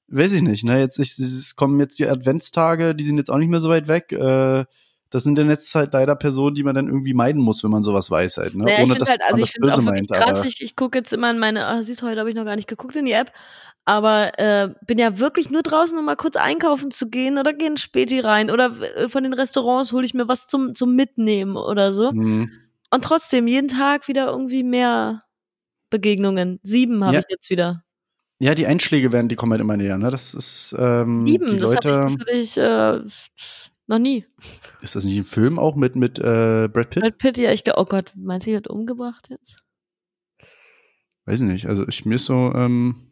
[0.09, 0.81] weiß ich nicht, ne?
[0.81, 3.87] Jetzt ich, es kommen jetzt die Adventstage, die sind jetzt auch nicht mehr so weit
[3.87, 4.11] weg.
[4.11, 4.65] Äh,
[5.09, 7.83] das sind dann jetzt halt leider Personen, die man dann irgendwie meiden muss, wenn man
[7.83, 8.65] sowas weiß halt, ne?
[8.65, 10.75] Naja, ich Ohne finde dass halt, also ich das finde auch meint, krass, ich, ich
[10.75, 12.95] gucke jetzt immer in meine, ah, siehst du, heute habe ich noch gar nicht geguckt
[12.95, 13.31] in die App,
[13.85, 17.77] aber äh, bin ja wirklich nur draußen, um mal kurz einkaufen zu gehen oder gehen
[17.77, 21.93] Späti rein oder äh, von den Restaurants hole ich mir was zum, zum Mitnehmen oder
[21.93, 22.11] so.
[22.11, 22.51] Mhm.
[22.89, 25.23] Und trotzdem jeden Tag wieder irgendwie mehr
[25.89, 26.59] Begegnungen.
[26.63, 27.19] Sieben habe Ja.
[27.19, 27.83] ich jetzt wieder.
[28.39, 30.09] Ja, die Einschläge werden, die kommen halt immer näher, ne?
[30.11, 31.93] Das ist ähm, Sieben, die das Leute.
[31.93, 33.09] habe ich, das hab ich äh,
[33.87, 34.25] noch nie.
[34.81, 37.03] Ist das nicht ein Film auch mit mit äh, Brad Pitt?
[37.03, 39.63] Brad Pitt, ja, ich glaube, oh Gott, meinst du, die wird umgebracht jetzt?
[41.25, 41.65] Weiß ich nicht.
[41.67, 43.07] Also ich mir ist so, ähm,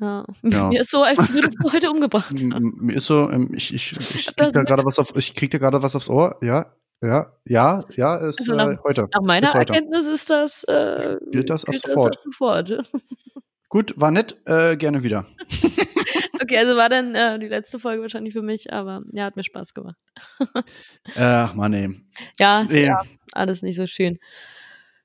[0.00, 0.24] Ja.
[0.42, 0.68] Ja.
[0.70, 2.72] Mir ist so, als würdest du heute umgebracht haben.
[2.80, 5.50] mir ist so, ähm, ich ich, ich Das krieg da gerade was auf, ich krieg
[5.50, 6.36] da gerade was aufs Ohr.
[6.42, 9.08] Ja, ja, ja, ja, ist Also äh, nach- heute.
[9.12, 9.72] Nach meiner Ist heute.
[9.74, 12.16] Erkenntnis ist das, äh, Gilt das ab gilt sofort.
[12.18, 12.72] ab sofort.
[13.68, 15.26] Gut, war nett, äh, gerne wieder.
[16.44, 19.44] Okay, also war dann äh, die letzte Folge wahrscheinlich für mich, aber ja, hat mir
[19.44, 19.96] Spaß gemacht.
[21.16, 21.90] Äh, Mann, ey.
[22.38, 23.02] Ja, Äh, ja
[23.32, 24.18] alles nicht so schön.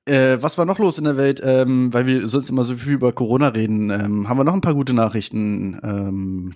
[0.05, 1.39] Äh, was war noch los in der Welt?
[1.43, 3.89] Ähm, weil wir sonst immer so viel über Corona reden.
[3.91, 5.79] Ähm, haben wir noch ein paar gute Nachrichten?
[5.83, 6.55] Ähm,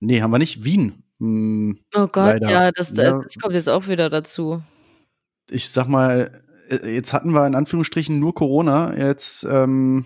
[0.00, 0.64] nee, haben wir nicht.
[0.64, 1.04] Wien.
[1.18, 2.50] Hm, Oh Gott, Leider.
[2.50, 4.62] ja, das, das, das kommt jetzt auch wieder dazu.
[5.50, 6.30] ich sag mal,
[6.70, 10.04] äh, jetzt hatten wir in Anführungsstrichen nur Corona, jetzt ähm,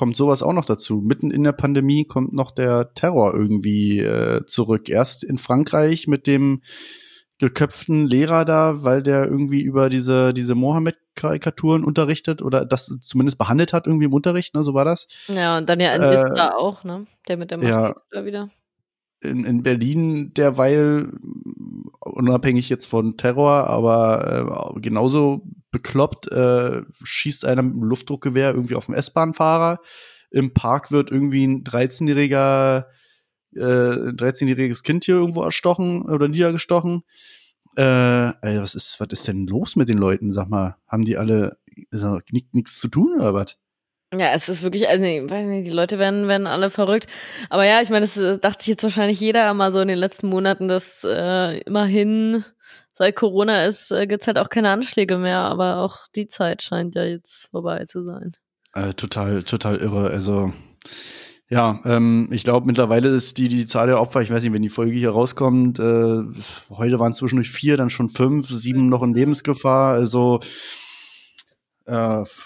[0.00, 1.02] kommt sowas auch noch dazu.
[1.02, 4.88] Mitten in der Pandemie kommt noch der Terror irgendwie äh, zurück.
[4.88, 6.62] Erst in Frankreich mit dem
[7.36, 13.74] geköpften Lehrer da, weil der irgendwie über diese, diese Mohammed-Karikaturen unterrichtet oder das zumindest behandelt
[13.74, 15.06] hat irgendwie im Unterricht, ne, so war das.
[15.28, 17.06] Ja, und dann ja in Äh, Nizza auch, ne?
[17.28, 17.80] Der mit der ja.
[17.80, 18.48] Maske da wieder.
[19.20, 21.12] in, in Berlin derweil,
[22.00, 28.74] unabhängig jetzt von Terror, aber äh, genauso bekloppt, äh, schießt einer mit einem Luftdruckgewehr irgendwie
[28.74, 29.80] auf den S-Bahn-Fahrer.
[30.30, 32.86] Im Park wird irgendwie ein 13-jähriger,
[33.54, 37.02] äh, ein 13-jähriges Kind hier irgendwo erstochen oder niedergestochen.
[37.76, 40.32] Äh, ey, was ist, was ist denn los mit den Leuten?
[40.32, 41.58] Sag mal, haben die alle
[42.52, 43.56] nichts zu tun oder was?
[44.12, 47.06] Ja, es ist wirklich, also, ich weiß nicht, die Leute werden, werden alle verrückt.
[47.48, 49.98] Aber ja, ich meine, das äh, dachte ich jetzt wahrscheinlich jeder mal so in den
[49.98, 52.44] letzten Monaten, dass äh, immerhin
[53.00, 56.94] seit Corona ist, äh, gibt's halt auch keine Anschläge mehr, aber auch die Zeit scheint
[56.94, 58.32] ja jetzt vorbei zu sein.
[58.74, 60.10] Äh, total, total irre.
[60.10, 60.52] Also,
[61.48, 64.60] ja, ähm, ich glaube, mittlerweile ist die, die Zahl der Opfer, ich weiß nicht, wenn
[64.60, 66.18] die Folge hier rauskommt, äh,
[66.68, 69.94] heute waren es zwischendurch vier, dann schon fünf, sieben noch in Lebensgefahr.
[69.94, 70.40] Also,
[71.86, 71.92] äh,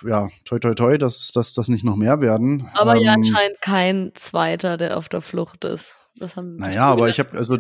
[0.07, 2.71] ja, toi, toi, toi, dass, dass das nicht noch mehr werden.
[2.75, 5.97] Aber ja, Ähm, anscheinend kein Zweiter, der auf der Flucht ist.
[6.17, 7.59] Das haben das Naja, aber ich habe also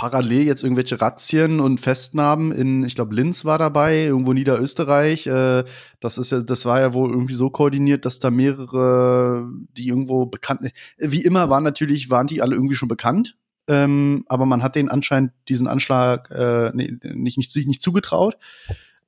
[0.00, 5.26] parallel jetzt irgendwelche Razzien und Festnahmen in, ich glaube, Linz war dabei, irgendwo Niederösterreich.
[5.26, 5.64] Äh,
[6.00, 10.24] das ist ja, das war ja wohl irgendwie so koordiniert, dass da mehrere, die irgendwo
[10.24, 13.36] bekannt, wie immer waren natürlich, waren die alle irgendwie schon bekannt.
[13.68, 18.38] Ähm, aber man hat denen anscheinend diesen Anschlag äh, nee, nicht, nicht, sich nicht zugetraut.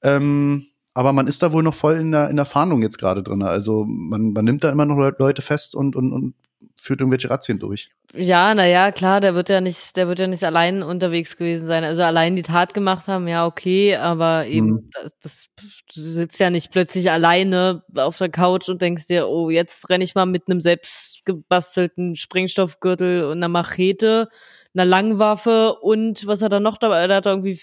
[0.02, 3.22] Ähm, aber man ist da wohl noch voll in der, in der Fahndung jetzt gerade
[3.22, 3.42] drin.
[3.42, 6.34] Also man, man nimmt da immer noch Leute fest und, und, und
[6.82, 7.90] führt irgendwelche Razzien durch.
[8.12, 11.84] Ja, naja, klar, der wird ja nicht, der wird ja nicht allein unterwegs gewesen sein.
[11.84, 14.90] Also allein die Tat gemacht haben, ja, okay, aber eben, Mhm.
[14.92, 15.46] das, das,
[15.94, 20.02] du sitzt ja nicht plötzlich alleine auf der Couch und denkst dir, oh, jetzt renne
[20.02, 24.28] ich mal mit einem selbst gebastelten Sprengstoffgürtel und einer Machete,
[24.74, 27.06] einer Langwaffe und was hat er noch dabei?
[27.06, 27.60] Er hat irgendwie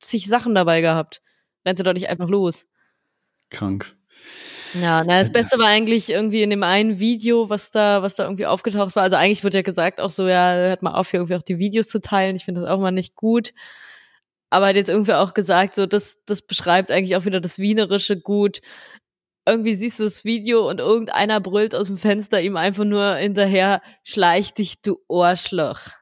[0.00, 1.20] zig Sachen dabei gehabt.
[1.66, 2.66] Rennst du doch nicht einfach los.
[3.50, 3.94] Krank.
[4.74, 8.24] Ja, na, das Beste war eigentlich irgendwie in dem einen Video, was da, was da
[8.24, 9.02] irgendwie aufgetaucht war.
[9.02, 11.58] Also eigentlich wird ja gesagt auch so, ja, hört mal auf, hier irgendwie auch die
[11.58, 12.36] Videos zu teilen.
[12.36, 13.52] Ich finde das auch mal nicht gut.
[14.50, 17.58] Aber er hat jetzt irgendwie auch gesagt, so, das, das beschreibt eigentlich auch wieder das
[17.58, 18.60] Wienerische gut.
[19.46, 23.82] Irgendwie siehst du das Video und irgendeiner brüllt aus dem Fenster ihm einfach nur hinterher,
[24.04, 26.01] schleich dich, du Ohrschloch.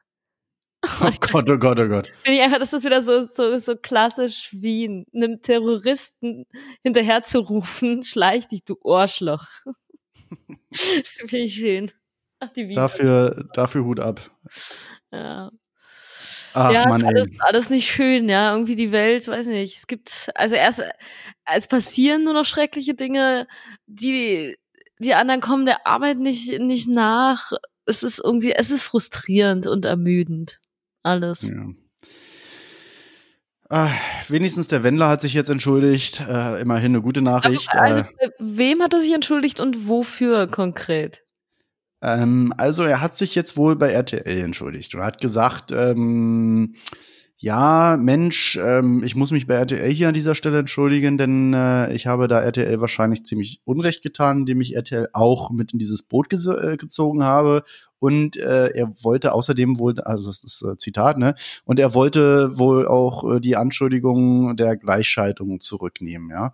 [0.83, 2.11] Oh Gott, oh Gott, oh Gott.
[2.23, 6.45] Finde ich einfach, das ist wieder so, so, so klassisch Wien, einem Terroristen
[6.83, 9.45] hinterher zu rufen, schleich dich, du Ohrschloch.
[10.71, 11.91] Finde ich schön.
[12.39, 12.81] Ach, die Wiener.
[12.81, 14.31] Dafür, dafür Hut ab.
[15.11, 15.51] Ja,
[16.53, 18.51] Ach ja Mann, ist alles, alles nicht schön, ja.
[18.53, 19.77] Irgendwie die Welt, weiß nicht.
[19.77, 20.81] Es gibt, also erst,
[21.45, 23.47] es passieren nur noch schreckliche Dinge,
[23.85, 24.57] die,
[24.99, 27.51] die anderen kommen der Arbeit nicht, nicht nach.
[27.85, 30.59] Es ist irgendwie, es ist frustrierend und ermüdend.
[31.03, 31.41] Alles.
[31.41, 31.67] Ja.
[33.69, 33.89] Ah,
[34.27, 36.19] wenigstens der Wendler hat sich jetzt entschuldigt.
[36.27, 37.69] Äh, immerhin eine gute Nachricht.
[37.73, 41.23] Also, äh, bei wem hat er sich entschuldigt und wofür konkret?
[42.01, 46.75] Ähm, also er hat sich jetzt wohl bei RTL entschuldigt und hat gesagt, ähm,
[47.43, 51.91] ja, Mensch, ähm, ich muss mich bei RTL hier an dieser Stelle entschuldigen, denn äh,
[51.91, 56.03] ich habe da RTL wahrscheinlich ziemlich Unrecht getan, indem ich RTL auch mit in dieses
[56.03, 57.63] Boot ges- äh, gezogen habe.
[57.97, 61.33] Und äh, er wollte außerdem wohl, also das ist äh, Zitat, ne?
[61.65, 66.53] Und er wollte wohl auch äh, die Anschuldigung der Gleichschaltung zurücknehmen, ja.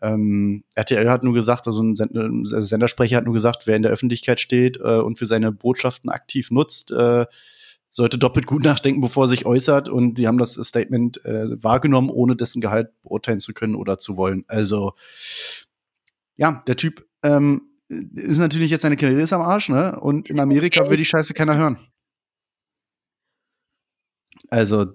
[0.00, 3.82] Ähm, RTL hat nur gesagt, also ein Send ein Sendersprecher hat nur gesagt, wer in
[3.82, 7.26] der Öffentlichkeit steht äh, und für seine Botschaften aktiv nutzt, äh,
[7.90, 9.88] sollte doppelt gut nachdenken, bevor er sich äußert.
[9.88, 14.16] Und die haben das Statement äh, wahrgenommen, ohne dessen Gehalt beurteilen zu können oder zu
[14.16, 14.44] wollen.
[14.48, 14.92] Also,
[16.36, 20.00] ja, der Typ ähm, ist natürlich jetzt seine Karriere ist am Arsch, ne?
[20.00, 21.78] Und in Amerika will die Scheiße keiner hören.
[24.48, 24.86] Also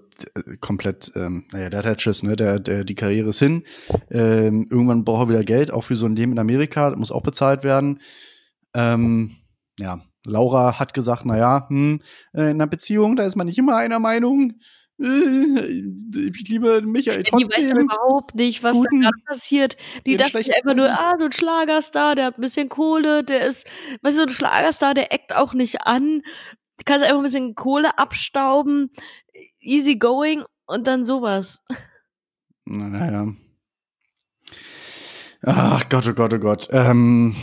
[0.60, 2.36] komplett, ähm, naja, der hat halt Schiss, ne?
[2.36, 3.64] Der, der, die Karriere ist hin.
[4.10, 7.12] Ähm, irgendwann braucht er wieder Geld, auch für so ein Leben in Amerika, das muss
[7.12, 8.00] auch bezahlt werden.
[8.74, 9.36] Ähm,
[9.78, 12.00] ja, Laura hat gesagt, naja, hm,
[12.34, 14.54] äh, in einer Beziehung, da ist man nicht immer einer Meinung.
[14.98, 17.78] Äh, Ich liebe Michael Die weiß trotzdem.
[17.80, 19.76] überhaupt nicht, was Guten- da gerade passiert.
[20.06, 23.66] Die dachte einfach nur, ah, so ein Schlagerstar, der hat ein bisschen Kohle, der ist,
[24.02, 26.22] weißt du, so ein Schlagerstar, der eckt auch nicht an.
[26.78, 28.90] Du kannst einfach ein bisschen Kohle abstauben,
[29.60, 31.60] easy going und dann sowas.
[32.64, 33.28] Naja.
[35.42, 36.68] Ach Gott, oh Gott, oh Gott.
[36.72, 37.36] Ähm,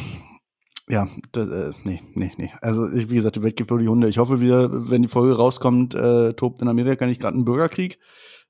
[0.94, 2.52] ja, das, äh, nee, nee, nee.
[2.62, 4.08] Also, ich, wie gesagt, die Welt gibt für die Hunde.
[4.08, 7.98] Ich hoffe, wir, wenn die Folge rauskommt, äh, tobt in Amerika nicht gerade ein Bürgerkrieg.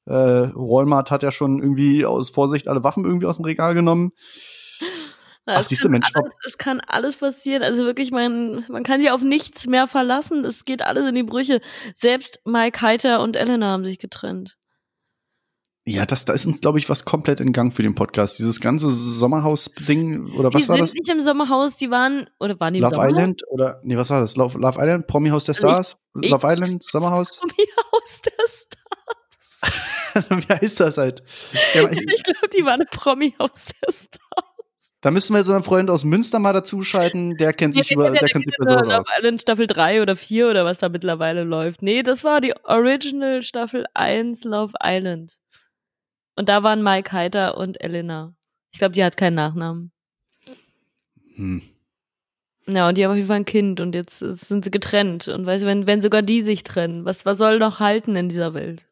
[0.06, 4.12] Äh, Walmart hat ja schon irgendwie aus Vorsicht alle Waffen irgendwie aus dem Regal genommen.
[5.46, 7.64] Na, Ach, es, kann Mensch, alles, es kann alles passieren.
[7.64, 10.44] Also wirklich, man, man kann sich auf nichts mehr verlassen.
[10.44, 11.62] Es geht alles in die Brüche.
[11.96, 14.58] Selbst Mike Heiter und Elena haben sich getrennt.
[15.86, 18.39] Ja, das, da ist uns, glaube ich, was komplett in Gang für den Podcast.
[18.39, 20.93] Dieses ganze Sommerhaus-Ding, oder was die war sind das?
[20.93, 23.12] nicht im Sommerhaus, die waren, oder waren die im Love Sommerhaus?
[23.13, 23.41] Island?
[23.50, 24.38] Oder, nee, was war das?
[24.38, 25.08] Love, Love Island?
[25.08, 25.98] Promi-Haus der Also ich- Stars?
[26.22, 26.84] ich- Love Island?
[26.84, 27.38] Sommerhaus?
[27.39, 30.26] Promi-Haus der Stars.
[30.30, 31.24] wie heißt das halt?
[31.74, 34.10] Ja, ich, Ich glaube, die waren im Promi-Haus der Stars.
[35.02, 37.36] Da müssen wir jetzt unseren Freund aus Münster mal dazuschalten.
[37.36, 39.08] Der kennt sich Ja, über, der kennen kennt sich bei sowas Love aus.
[39.17, 41.82] Island Staffel 3 oder 4 oder was da mittlerweile läuft.
[41.82, 45.34] Nee, das war die Original Staffel 1 Love Island.
[46.36, 48.34] Und da waren Mike Heiter und Elena.
[48.72, 49.91] Ich glaube, die hat keinen Nachnamen.
[51.36, 51.62] Hm.
[52.65, 55.28] Ja, und die haben auf jeden Fall ein Kind und jetzt sind sie getrennt.
[55.28, 58.30] Und weißt du, wenn, wenn sogar die sich trennen, was, was soll noch halten in
[58.30, 58.88] dieser Welt?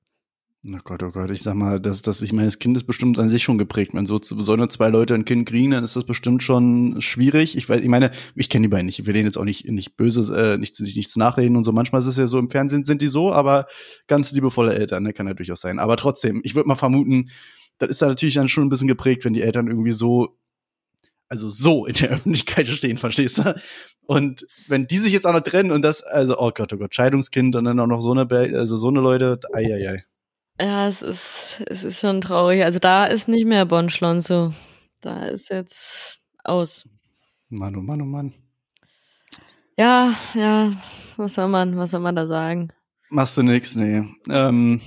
[0.63, 3.17] Oh Gott, oh Gott, ich sag mal, das, das, ich meine, das Kind ist bestimmt
[3.17, 3.95] an sich schon geprägt.
[3.95, 7.58] Wenn so, so nur zwei Leute ein Kind kriegen, dann ist das bestimmt schon schwierig.
[7.58, 9.00] Ich weiß, ich meine, ich kenne die beiden nicht.
[9.00, 11.71] Ich will denen jetzt auch nicht, nicht böse, äh, nichts, nicht, nichts nachreden und so.
[11.71, 13.65] Manchmal ist es ja so, im Fernsehen sind die so, aber
[14.06, 15.80] ganz liebevolle Eltern, ne, kann ja durchaus sein.
[15.80, 17.32] Aber trotzdem, ich würde mal vermuten,
[17.80, 20.38] das ist da natürlich dann schon ein bisschen geprägt, wenn die Eltern irgendwie so,
[21.28, 23.56] also so in der Öffentlichkeit stehen, verstehst du?
[24.06, 26.93] Und wenn die sich jetzt auch noch trennen und das, also, oh Gott, oh Gott,
[26.93, 30.04] Scheidungskind und dann auch noch so eine, also so eine Leute, ei, ei, ei.
[30.60, 32.64] Ja, es ist, es ist schon traurig.
[32.64, 34.54] Also da ist nicht mehr Bon Schlonzo.
[35.02, 36.88] Da ist jetzt aus.
[37.50, 38.34] Mann, oh Mann, oh Mann.
[39.78, 40.74] Ja, ja,
[41.18, 42.72] was soll man, was soll man da sagen?
[43.10, 44.04] Machst du nix, nee.
[44.30, 44.80] Ähm,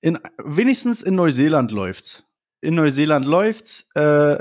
[0.00, 2.24] in, wenigstens in Neuseeland läuft's.
[2.60, 3.88] In Neuseeland läuft's.
[3.94, 4.38] Äh,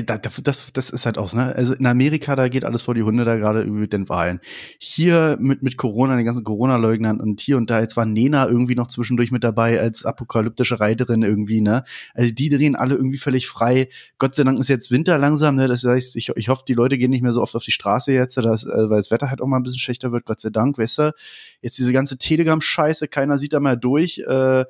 [0.00, 1.54] das, das ist halt auch, ne?
[1.54, 4.40] Also in Amerika, da geht alles vor die Hunde, da gerade irgendwie mit den Wahlen.
[4.78, 8.74] Hier mit, mit Corona, den ganzen Corona-Leugnern und hier und da, jetzt war Nena irgendwie
[8.74, 11.84] noch zwischendurch mit dabei als apokalyptische Reiterin irgendwie, ne?
[12.14, 13.88] Also die drehen alle irgendwie völlig frei.
[14.18, 15.68] Gott sei Dank ist jetzt Winter langsam, ne?
[15.68, 18.12] Das heißt, ich, ich hoffe, die Leute gehen nicht mehr so oft auf die Straße
[18.12, 20.50] jetzt, dass, äh, weil das Wetter halt auch mal ein bisschen schlechter wird, Gott sei
[20.50, 21.14] Dank, weißt du?
[21.60, 24.64] Jetzt diese ganze Telegram-Scheiße, keiner sieht da mal durch, äh,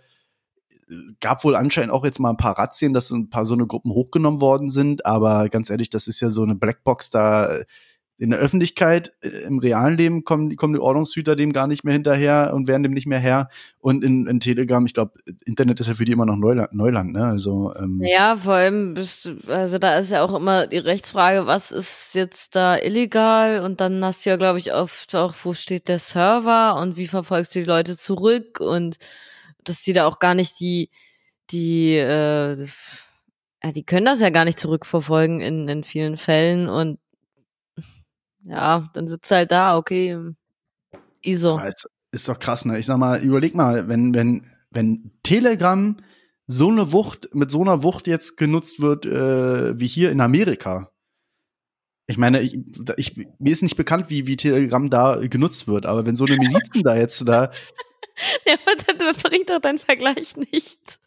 [1.20, 3.92] gab wohl anscheinend auch jetzt mal ein paar Razzien, dass ein paar so eine Gruppen
[3.92, 7.62] hochgenommen worden sind, aber ganz ehrlich, das ist ja so eine Blackbox da
[8.22, 11.92] in der Öffentlichkeit, äh, im realen Leben kommen, kommen die Ordnungshüter dem gar nicht mehr
[11.92, 13.48] hinterher und werden dem nicht mehr her.
[13.80, 17.12] Und in, in Telegram, ich glaube, Internet ist ja für die immer noch Neuland, Neuland
[17.12, 17.24] ne?
[17.24, 21.72] Also, ähm ja, vor allem bist also da ist ja auch immer die Rechtsfrage, was
[21.72, 23.58] ist jetzt da illegal?
[23.58, 27.08] Und dann hast du ja, glaube ich, oft auch, wo steht der Server und wie
[27.08, 28.98] verfolgst du die Leute zurück und
[29.64, 30.90] dass die da auch gar nicht die,
[31.50, 32.66] die, äh,
[33.74, 36.98] die können das ja gar nicht zurückverfolgen in, in vielen Fällen und
[38.44, 40.18] ja, dann sitzt halt da, okay,
[41.22, 41.58] ISO.
[41.58, 42.78] Ja, ist, ist doch krass, ne?
[42.78, 45.96] Ich sag mal, überleg mal, wenn, wenn, wenn Telegram
[46.46, 50.90] so eine Wucht, mit so einer Wucht jetzt genutzt wird, äh, wie hier in Amerika.
[52.06, 52.58] Ich meine, ich,
[52.96, 56.36] ich, mir ist nicht bekannt, wie, wie Telegram da genutzt wird, aber wenn so eine
[56.36, 57.50] Milizen da jetzt da
[58.46, 60.98] Ja, aber das bringt doch dein Vergleich nicht.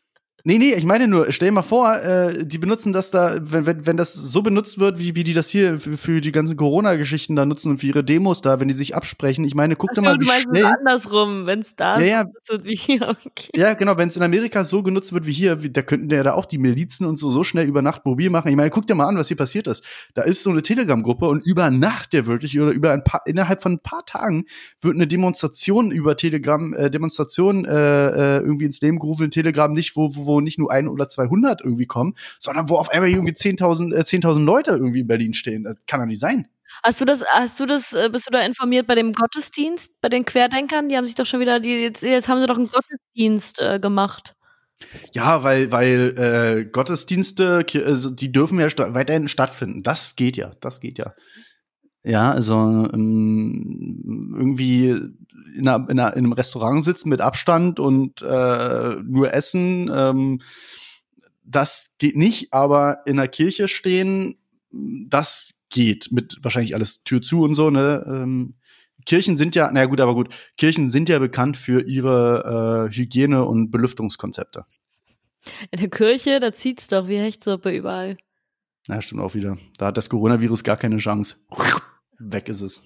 [0.47, 3.65] Nee, nee, ich meine nur, stell dir mal vor, äh, die benutzen das da, wenn,
[3.65, 6.55] wenn, wenn das so benutzt wird, wie, wie die das hier für, für die ganzen
[6.55, 9.43] Corona-Geschichten da nutzen und für ihre Demos da, wenn die sich absprechen.
[9.43, 10.65] Ich meine, guck Ach, dir mal, wie schnell.
[10.65, 13.17] andersrum, wenn es da ja, genutzt wird wie hier.
[13.25, 13.49] Okay.
[13.55, 16.21] Ja, genau, wenn es in Amerika so genutzt wird wie hier, wie, da könnten ja
[16.21, 18.49] da auch die Milizen und so so schnell über Nacht mobil machen.
[18.49, 19.84] Ich meine, guck dir mal an, was hier passiert ist.
[20.13, 23.63] Da ist so eine Telegram-Gruppe und über Nacht ja wirklich oder über ein paar, innerhalb
[23.63, 24.45] von ein paar Tagen
[24.79, 29.73] wird eine Demonstration über Telegram, äh, Demonstration äh, äh irgendwie ins Leben gerufen in Telegram,
[29.73, 33.09] nicht wo, wo, wo nicht nur ein oder 200 irgendwie kommen, sondern wo auf einmal
[33.09, 35.63] irgendwie 10.000 äh, 10 Leute irgendwie in Berlin stehen.
[35.63, 36.47] Das kann doch nicht sein.
[36.83, 40.09] Hast du das, hast du das, äh, bist du da informiert bei dem Gottesdienst, bei
[40.09, 40.89] den Querdenkern?
[40.89, 43.79] Die haben sich doch schon wieder, die, jetzt, jetzt haben sie doch einen Gottesdienst äh,
[43.79, 44.35] gemacht.
[45.13, 49.83] Ja, weil, weil äh, Gottesdienste, also die dürfen ja sta weiterhin stattfinden.
[49.83, 51.13] Das geht ja, das geht ja.
[52.03, 52.55] Ja, also
[52.93, 54.95] ähm, irgendwie
[55.55, 60.41] in, einer, in, einem Restaurant sitzen mit Abstand und äh, nur essen, ähm,
[61.43, 64.37] das geht nicht, aber in der Kirche stehen,
[64.71, 68.03] das geht mit wahrscheinlich alles Tür zu und so, ne?
[68.07, 68.55] Ähm,
[69.05, 73.45] Kirchen sind ja, na gut, aber gut, Kirchen sind ja bekannt für ihre äh, Hygiene-
[73.45, 74.65] und Belüftungskonzepte.
[75.69, 78.17] In der Kirche, da zieht's doch wie Hechtsuppe überall.
[78.87, 79.57] Na, stimmt auch wieder.
[79.77, 81.35] Da hat das Coronavirus gar keine Chance.
[82.17, 82.81] Weg ist es.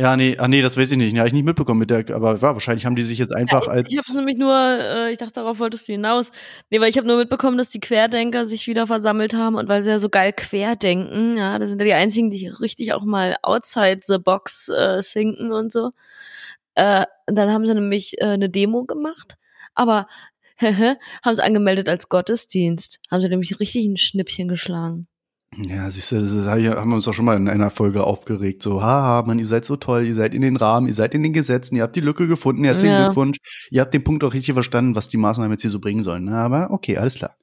[0.00, 1.16] Ja, nee, ah, nee, das weiß ich nicht.
[1.16, 3.72] Ja, ich nicht mitbekommen mit der, aber ja, wahrscheinlich haben die sich jetzt einfach ja,
[3.72, 3.88] ich, als.
[3.90, 6.30] Ich hab's nämlich nur, äh, ich dachte, darauf wolltest du hinaus.
[6.70, 9.82] Nee, weil ich habe nur mitbekommen, dass die Querdenker sich wieder versammelt haben und weil
[9.82, 13.38] sie ja so geil querdenken, ja, das sind ja die einzigen, die richtig auch mal
[13.42, 15.90] outside the box äh, sinken und so.
[16.76, 19.36] Äh, und dann haben sie nämlich äh, eine Demo gemacht,
[19.74, 20.06] aber
[20.60, 23.00] haben sie angemeldet als Gottesdienst.
[23.10, 25.08] Haben sie nämlich richtig ein Schnippchen geschlagen.
[25.56, 28.62] Ja, siehst du, das haben wir uns auch schon mal in einer Folge aufgeregt.
[28.62, 31.22] So, haha, man, ihr seid so toll, ihr seid in den Rahmen, ihr seid in
[31.22, 33.04] den Gesetzen, ihr habt die Lücke gefunden, herzlichen ja.
[33.06, 33.38] Glückwunsch.
[33.70, 36.28] Ihr habt den Punkt auch richtig verstanden, was die Maßnahmen jetzt hier so bringen sollen.
[36.28, 37.34] Aber okay, alles klar.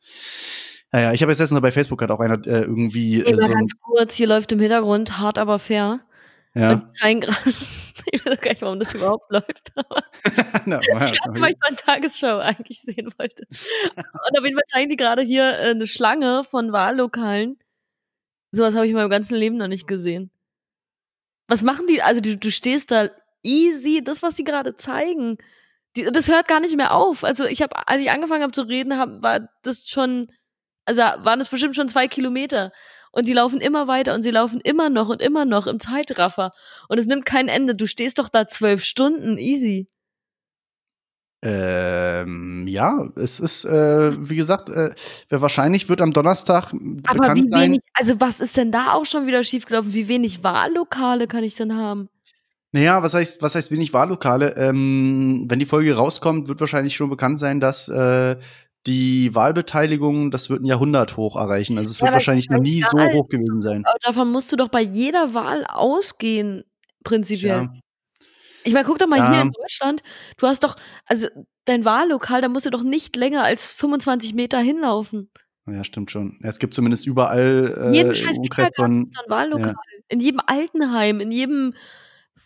[0.91, 3.21] Naja, ich habe jetzt letztens bei Facebook hat auch einer äh, irgendwie.
[3.21, 6.01] Äh, so ganz kurz, hier läuft im Hintergrund hart aber fair.
[6.53, 6.87] Ja.
[8.11, 9.71] Ich weiß gar nicht, warum das überhaupt läuft.
[9.75, 10.03] Aber
[10.65, 13.45] no, ich weiß, weil ich meine Tagesschau eigentlich sehen wollte.
[13.49, 17.57] Und auf jeden Fall zeigen die gerade hier äh, eine Schlange von Wahllokalen
[18.55, 20.31] Sowas habe ich in meinem ganzen Leben noch nicht gesehen.
[21.47, 22.01] Was machen die?
[22.01, 23.09] Also du, du stehst da
[23.43, 25.37] easy, das, was die gerade zeigen.
[25.95, 27.23] Die, das hört gar nicht mehr auf.
[27.23, 30.31] Also ich habe, als ich angefangen habe zu reden, hab, war das schon,
[30.85, 32.71] also waren das bestimmt schon zwei Kilometer.
[33.11, 36.51] Und die laufen immer weiter und sie laufen immer noch und immer noch im Zeitraffer.
[36.89, 37.75] Und es nimmt kein Ende.
[37.75, 39.87] Du stehst doch da zwölf Stunden, easy.
[41.47, 44.95] Ähm, ja, es ist, äh, wie gesagt, äh,
[45.30, 49.28] wahrscheinlich wird am Donnerstag Aber bekannt wie wenig, also was ist denn da auch schon
[49.28, 49.93] wieder schiefgelaufen?
[49.93, 52.09] Wie wenig Wahllokale kann ich denn haben?
[52.72, 54.55] Naja, was heißt, was heißt wenig Wahllokale?
[54.57, 58.38] Ähm, wenn die Folge rauskommt, wird wahrscheinlich schon bekannt sein, dass äh,
[58.88, 61.78] die Wahlbeteiligung, das wird ein Jahrhundert hoch erreichen.
[61.78, 63.84] Also es wird ja, wahrscheinlich noch nie so hoch gewesen sein.
[63.86, 66.63] Aber davon musst du doch bei jeder Wahl ausgehen,
[67.03, 67.63] prinzipiell.
[67.63, 67.74] Ja.
[68.66, 70.01] Ich meine, guck doch mal hier in Deutschland.
[70.38, 71.28] Du hast doch, also
[71.66, 75.30] dein Wahllokal, da musst du doch nicht länger als 25 Meter hinlaufen.
[75.68, 76.38] Ja, stimmt schon.
[76.41, 78.38] Es gibt zumindest überall äh, in jedem scheiß
[78.76, 79.70] von, ist ein Wahllokal.
[79.70, 79.93] Ja.
[80.07, 81.74] In jedem Altenheim, in jedem,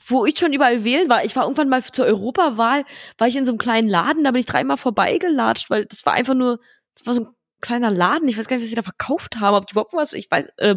[0.07, 1.25] wo ich schon überall wählen war.
[1.25, 2.85] Ich war irgendwann mal zur Europawahl,
[3.17, 6.13] war ich in so einem kleinen Laden, da bin ich dreimal vorbeigelatscht, weil das war
[6.13, 6.59] einfach nur,
[6.95, 7.27] das war so ein
[7.61, 8.27] kleiner Laden.
[8.27, 9.55] Ich weiß gar nicht, was sie da verkauft haben.
[9.55, 10.75] Ob die überhaupt was, ich weiß, äh,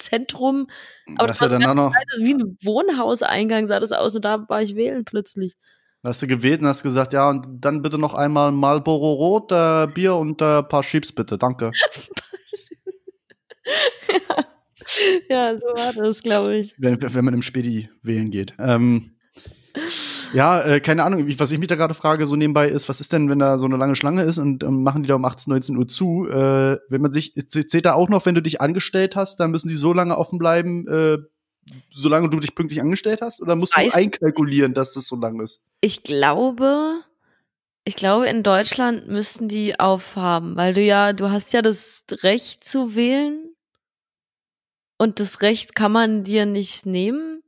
[0.00, 0.66] Bürgerzentrum.
[1.16, 4.48] Aber das war dann auch noch, kleines- wie ein Wohnhauseingang sah das aus und da
[4.48, 5.54] war ich wählen plötzlich.
[6.02, 9.86] hast du gewählt und hast gesagt, ja, und dann bitte noch einmal Marlboro Rot, äh,
[9.92, 11.70] Bier und äh, ein paar Chips bitte, danke.
[15.28, 16.74] ja, so war das, glaube ich.
[16.78, 18.54] wenn, wenn man im Spedi wählen geht.
[18.58, 19.16] Ähm,
[20.32, 23.12] ja, äh, keine Ahnung, was ich mich da gerade frage, so nebenbei ist, was ist
[23.12, 25.50] denn, wenn da so eine lange Schlange ist und ähm, machen die da um 18,
[25.50, 26.28] 19 Uhr zu?
[26.28, 29.68] Äh, wenn man sich, zählt da auch noch, wenn du dich angestellt hast, dann müssen
[29.68, 31.18] die so lange offen bleiben, äh,
[31.90, 33.40] solange du dich pünktlich angestellt hast?
[33.40, 35.64] Oder musst Weiß- du einkalkulieren, dass das so lang ist?
[35.80, 37.02] Ich glaube,
[37.84, 42.64] ich glaube, in Deutschland müssten die aufhaben, weil du ja, du hast ja das Recht
[42.64, 43.54] zu wählen
[44.98, 47.39] und das Recht kann man dir nicht nehmen.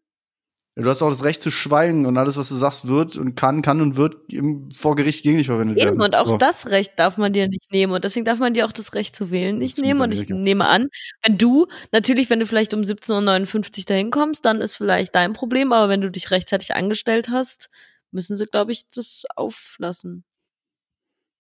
[0.75, 3.61] Du hast auch das Recht zu schweigen und alles, was du sagst, wird und kann,
[3.61, 5.95] kann und wird im, vor Gericht gegen dich verwendet werden.
[5.95, 6.37] Eben, und auch So.
[6.39, 7.93] das Recht darf man dir nicht nehmen.
[7.93, 10.01] Und deswegen darf man dir auch das Recht zu wählen nicht nehmen.
[10.01, 10.89] Und ich nehme an,
[11.23, 15.35] wenn du, natürlich, wenn du vielleicht um 17.59 Uhr dahin kommst, dann ist vielleicht dein
[15.35, 15.73] Problem.
[15.75, 17.69] Aber wenn du dich rechtzeitig angestellt hast,
[18.11, 20.25] müssen sie, glaube ich, das auflassen.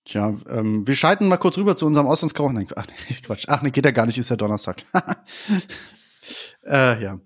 [0.05, 2.55] Tja, ähm, wir schalten mal kurz rüber zu unserem Auslandskochen.
[2.55, 3.45] Nein, ach, nee, Quatsch.
[3.49, 4.83] Ach, nee, geht ja gar nicht, ist ja Donnerstag.
[6.67, 7.19] äh, ja.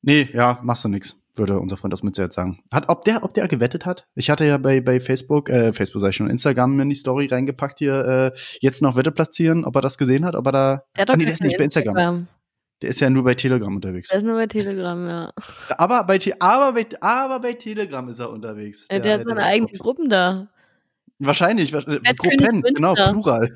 [0.00, 2.62] Nee, ja, machst du nix, würde unser Freund aus Mütze jetzt sagen.
[2.72, 4.06] Hat, ob der, ob der gewettet hat?
[4.14, 7.26] Ich hatte ja bei, bei Facebook, äh, Facebook sag ich schon, Instagram in die Story
[7.26, 10.82] reingepackt hier, äh, jetzt noch Wette platzieren, ob er das gesehen hat, ob er da.
[10.96, 12.28] Der Ah, nee, der ist nicht bei Instagram.
[12.82, 14.08] Der ist ja nur bei Telegram unterwegs.
[14.08, 15.32] Der ist nur bei Telegram, ja.
[15.78, 18.86] Aber bei, aber bei, aber bei Telegram ist er unterwegs.
[18.90, 19.72] Ja, der hat seine eigenen.
[19.74, 20.48] Gruppen da.
[21.20, 21.72] Wahrscheinlich.
[21.72, 22.94] wa- äh, Gruppen, genau?
[22.94, 23.52] Plural.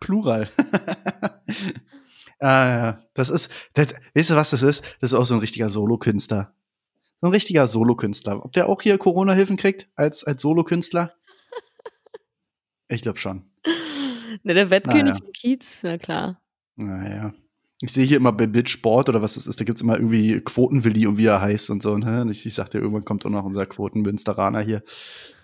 [0.00, 0.48] Plural.
[2.40, 4.84] ah, ja, das ist, das, weißt du, was das ist?
[5.00, 6.52] Das ist auch so ein richtiger Solokünstler.
[7.22, 8.44] So ein richtiger Solokünstler.
[8.44, 11.14] Ob der auch hier Corona-Hilfen kriegt als, als Solokünstler?
[12.88, 13.46] Ich glaube schon.
[14.42, 16.42] Ne, der Wettkönig vom Kiez, na klar.
[16.76, 17.32] Naja.
[17.80, 20.40] Ich sehe hier immer bei Bild Sport oder was das ist, da gibt's immer irgendwie
[20.40, 21.96] Quotenwilli und wie er heißt und so.
[21.96, 22.20] Ne?
[22.20, 24.82] Und ich, ich sagte, irgendwann kommt auch noch unser Quotenmünsteraner hier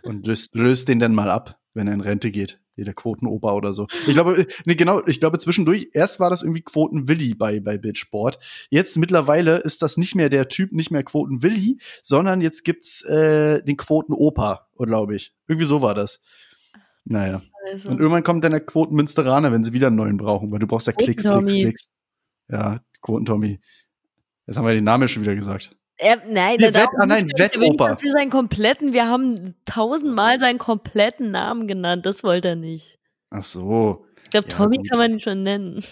[0.02, 2.60] und löst, löst den dann mal ab, wenn er in Rente geht.
[2.78, 3.88] Hier der Quotenoper oder so.
[4.06, 7.80] Ich glaube, äh, nee, genau, ich glaube zwischendurch, erst war das irgendwie Quotenwilli bei, bei
[7.92, 8.38] Sport.
[8.70, 13.64] Jetzt mittlerweile ist das nicht mehr der Typ, nicht mehr Quotenwilli, sondern jetzt gibt's äh,
[13.64, 15.34] den Quotenoper, glaube ich.
[15.48, 16.20] Irgendwie so war das.
[17.04, 17.42] Naja.
[17.72, 20.68] Also, Und irgendwann kommt dann der Quotenmünsteraner, wenn sie wieder einen neuen brauchen, weil du
[20.68, 21.52] brauchst ja Klicks, Klicks.
[21.52, 21.88] Klicks.
[22.48, 23.58] Ja, Quoten-Tommy.
[24.46, 25.76] Jetzt haben wir den Namen schon wieder gesagt.
[25.98, 27.30] Er, nein, darum Wett- ah, nein.
[27.36, 27.88] Er Wettoper.
[27.88, 32.98] dafür seinen kompletten, wir haben tausendmal seinen kompletten Namen genannt, das wollte er nicht.
[33.30, 34.06] Ach so.
[34.24, 34.88] Ich glaube, Ja, Tommy gut.
[34.90, 35.82] kann man ihn schon nennen.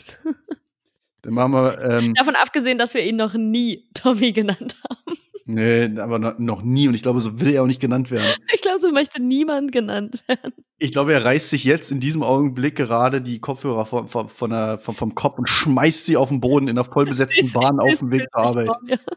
[1.23, 5.19] Dann machen wir, ähm, Davon abgesehen, dass wir ihn noch nie Tommy genannt haben.
[5.47, 6.89] Nee, aber noch, nie.
[6.89, 8.27] Und ich glaube, so will er auch nicht genannt werden.
[8.55, 10.53] Ich glaube, so möchte niemand genannt werden.
[10.79, 14.51] Ich glaube, er reißt sich jetzt in diesem Augenblick gerade die Kopfhörer von, von, von
[14.51, 17.99] der, vom, vom Kopf und schmeißt sie auf den Boden in der vollbesetzten Bahn auf
[17.99, 18.71] dem Weg zur Arbeit.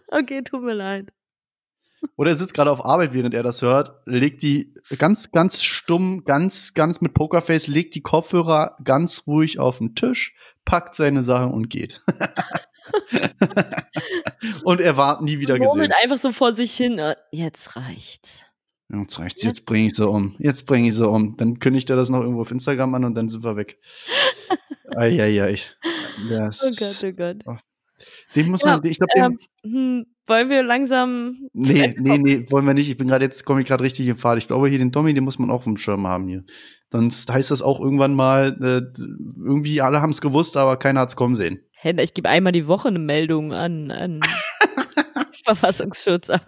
[0.08, 1.12] Okay, tut mir leid.
[2.16, 6.24] Oder er sitzt gerade auf Arbeit, während er das hört, legt die ganz, ganz stumm,
[6.26, 10.34] ganz, ganz mit Pokerface, legt die Kopfhörer ganz ruhig auf den Tisch,
[10.66, 12.02] packt seine Sachen und geht.
[14.64, 15.68] und er war nie wieder gesehen.
[15.68, 17.00] Murmelt einfach so vor sich hin.
[17.00, 18.46] äh, Jetzt reicht's.
[18.92, 20.36] Jetzt reicht's, jetzt bringe ich so um.
[20.40, 21.38] Jetzt bringe ich so um.
[21.38, 23.78] Dann kündigt er das noch irgendwo auf Instagram an und dann sind wir weg.
[24.96, 25.60] Eieiei.
[26.30, 27.60] Das, Oh Gott, oh Gott.
[28.36, 29.12] Den muss Ja, man, ich glaube.
[29.16, 31.36] Ähm, hm, wollen wir langsam.
[31.54, 32.90] Nee, nee, nee, wollen wir nicht.
[32.90, 34.38] Ich bin gerade jetzt, komme ich gerade richtig in Fahrt.
[34.38, 36.44] Ich glaube, hier den Tommy, den muss man auch vom Schirm haben hier.
[36.92, 39.02] Sonst heißt das auch irgendwann mal, äh,
[39.38, 41.60] irgendwie alle haben es gewusst, aber keiner hat's kommen sehen.
[41.82, 44.20] Hä, ich gebe einmal die Woche eine Meldung an, an
[45.46, 46.46] Verfassungsschutz ab.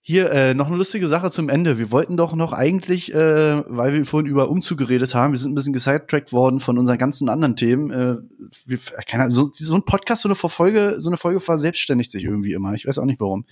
[0.00, 1.78] Hier, äh, noch eine lustige Sache zum Ende.
[1.78, 5.52] Wir wollten doch noch eigentlich, äh, weil wir vorhin über Umzug geredet haben, wir sind
[5.52, 7.90] ein bisschen gesidetrackt worden von unseren ganzen anderen Themen.
[7.90, 8.16] Äh,
[8.64, 12.24] wir, keine Ahnung, so, so ein Podcast, so eine Folge, so eine Folge verselbstständigt sich
[12.24, 12.72] irgendwie immer.
[12.72, 13.44] Ich weiß auch nicht warum.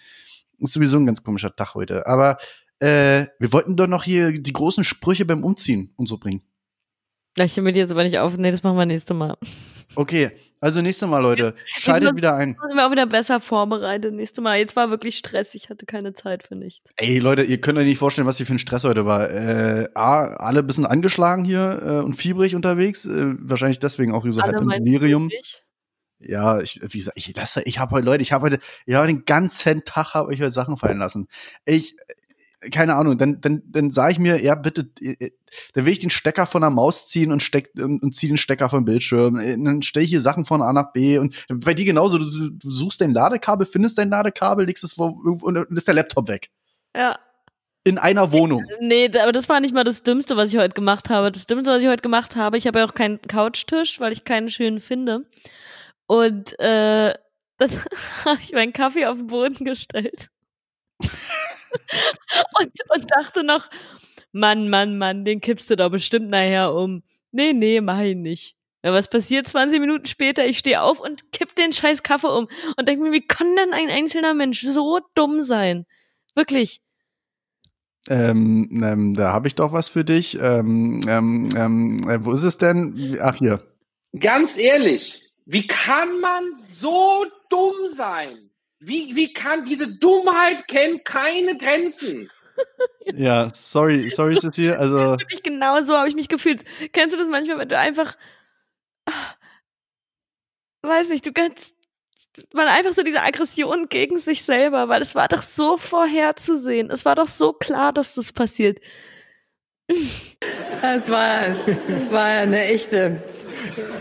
[0.59, 2.07] Ist sowieso ein ganz komischer Tag heute.
[2.07, 2.39] Aber
[2.80, 6.41] äh, wir wollten doch noch hier die großen Sprüche beim Umziehen und so bringen.
[7.36, 8.39] Ich höre mir die jetzt aber nicht auf.
[8.39, 9.36] Nee, das machen wir nächstes Mal.
[9.95, 12.57] Okay, also nächstes Mal, Leute, schaltet wieder ein.
[12.67, 14.15] Sind wir auch wieder besser vorbereitet.
[14.15, 14.59] Nächstes Mal.
[14.59, 15.55] Jetzt war wirklich Stress.
[15.55, 16.91] Ich hatte keine Zeit für nichts.
[16.97, 19.31] Ey, Leute, ihr könnt euch nicht vorstellen, was hier für ein Stress heute war.
[19.31, 23.05] Äh, A, alle ein bisschen angeschlagen hier äh, und fiebrig unterwegs.
[23.05, 25.31] Äh, wahrscheinlich deswegen auch so halb im Delirium.
[26.21, 29.25] Ja, ich, wie gesagt, ich lasse, ich habe heute, Leute, ich habe heute, ja, den
[29.25, 31.29] ganzen Tag habe ich heute Sachen fallen lassen.
[31.65, 31.95] Ich,
[32.73, 35.31] keine Ahnung, dann, dann, dann sage ich mir, ja, bitte, äh, äh,
[35.75, 38.37] dann will ich den Stecker von der Maus ziehen und steck und, und ziehe den
[38.37, 39.39] Stecker vom Bildschirm.
[39.39, 42.51] Äh, Dann stelle ich hier Sachen von A nach B und bei dir genauso, du,
[42.51, 45.95] du suchst dein Ladekabel, findest dein Ladekabel, legst es wo, irgendwo und dann ist der
[45.95, 46.51] Laptop weg.
[46.97, 47.19] Ja.
[47.85, 48.65] in einer Wohnung.
[48.81, 51.31] Nee, aber das war nicht mal das Dümmste, was ich heute gemacht habe.
[51.31, 54.25] Das Dümmste, was ich heute gemacht habe, ich habe ja auch keinen Couchtisch, weil ich
[54.25, 55.27] keinen schönen finde.
[56.07, 57.15] Und äh,
[57.59, 57.71] dann
[58.25, 60.29] habe ich meinen Kaffee auf den Boden gestellt.
[62.61, 63.68] Und, und dachte noch,
[64.33, 67.03] Mann, Mann, Mann, den kippst du doch bestimmt nachher um.
[67.33, 68.57] Nee, nee, mach ich nicht.
[68.85, 70.47] Ja, was passiert 20 Minuten später?
[70.47, 73.72] Ich stehe auf und kipp den scheiß Kaffee um und denke mir, wie kann denn
[73.72, 75.87] ein einzelner Mensch so dumm sein?
[76.35, 76.81] Wirklich.
[78.09, 80.39] Ähm, ähm, da habe ich doch was für dich.
[80.41, 83.18] Ähm, ähm, ähm, äh, wo ist es denn?
[83.20, 83.61] Ach, hier.
[84.18, 88.48] Ganz ehrlich, wie kann man so dumm sein?
[88.81, 92.31] Wie, wie kann diese Dummheit kennt keine Grenzen?
[93.05, 94.74] ja, sorry, sorry, Cecil.
[94.74, 94.97] Also.
[94.97, 96.64] Wirklich genau so habe ich mich gefühlt.
[96.93, 98.16] Kennst du das manchmal, wenn du einfach.
[100.83, 101.74] Weiß nicht, du kannst.
[102.53, 106.89] Man einfach so diese Aggression gegen sich selber, weil es war doch so vorherzusehen.
[106.89, 108.79] Es war doch so klar, dass das passiert.
[110.81, 111.57] Es war,
[112.12, 113.20] war eine echte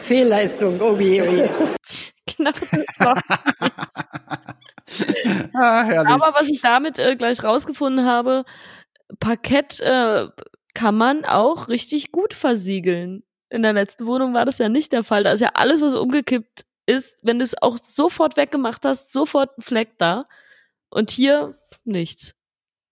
[0.03, 0.79] Fehlleistung.
[0.79, 1.49] Oh je, oh je.
[2.37, 2.51] Genau.
[5.53, 6.11] ah, herrlich.
[6.11, 8.45] Aber was ich damit äh, gleich rausgefunden habe,
[9.19, 10.27] Parkett äh,
[10.73, 13.23] kann man auch richtig gut versiegeln.
[13.49, 15.23] In der letzten Wohnung war das ja nicht der Fall.
[15.23, 19.57] Da ist ja alles, was umgekippt ist, wenn du es auch sofort weggemacht hast, sofort
[19.57, 20.25] ein Fleck da.
[20.89, 22.33] Und hier nichts.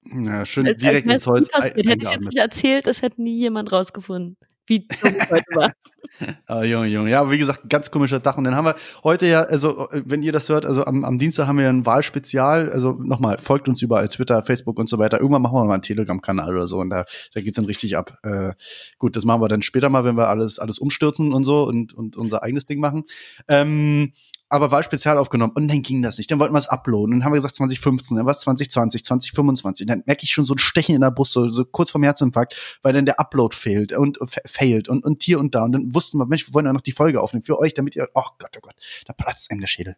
[0.03, 1.49] Ja, schön als, direkt als ins Holz.
[1.53, 4.37] Hätte ich es jetzt nicht erzählt, das hätte nie jemand rausgefunden
[4.67, 5.71] wie dumm heute war.
[6.47, 7.09] ah, Junge, Junge.
[7.09, 8.37] Ja, aber wie gesagt, ganz komischer Tag.
[8.37, 11.47] Und dann haben wir heute ja, also wenn ihr das hört, also am, am Dienstag
[11.47, 12.71] haben wir ein Wahlspezial.
[12.71, 15.19] Also nochmal, folgt uns überall, Twitter, Facebook und so weiter.
[15.19, 18.17] Irgendwann machen wir mal einen Telegram-Kanal oder so und da, da geht's dann richtig ab.
[18.23, 18.53] Äh,
[18.97, 21.93] gut, das machen wir dann später mal, wenn wir alles, alles umstürzen und so und,
[21.93, 23.03] und unser eigenes Ding machen.
[23.47, 24.13] Ähm,
[24.47, 26.29] aber war spezial aufgenommen und dann ging das nicht.
[26.29, 27.11] Dann wollten wir es uploaden.
[27.11, 29.87] Dann haben wir gesagt 2015, dann war es 2020, 2025.
[29.87, 32.79] Dann merke ich schon so ein Stechen in der Brust, so, so kurz vorm Herzinfarkt,
[32.83, 35.63] weil dann der Upload fehlt und failt und, und hier und da.
[35.63, 37.95] Und dann wussten wir, Mensch, wir wollen ja noch die Folge aufnehmen für euch, damit
[37.95, 38.75] ihr, oh Gott, oh Gott,
[39.05, 39.97] da platzt einem der Schädel.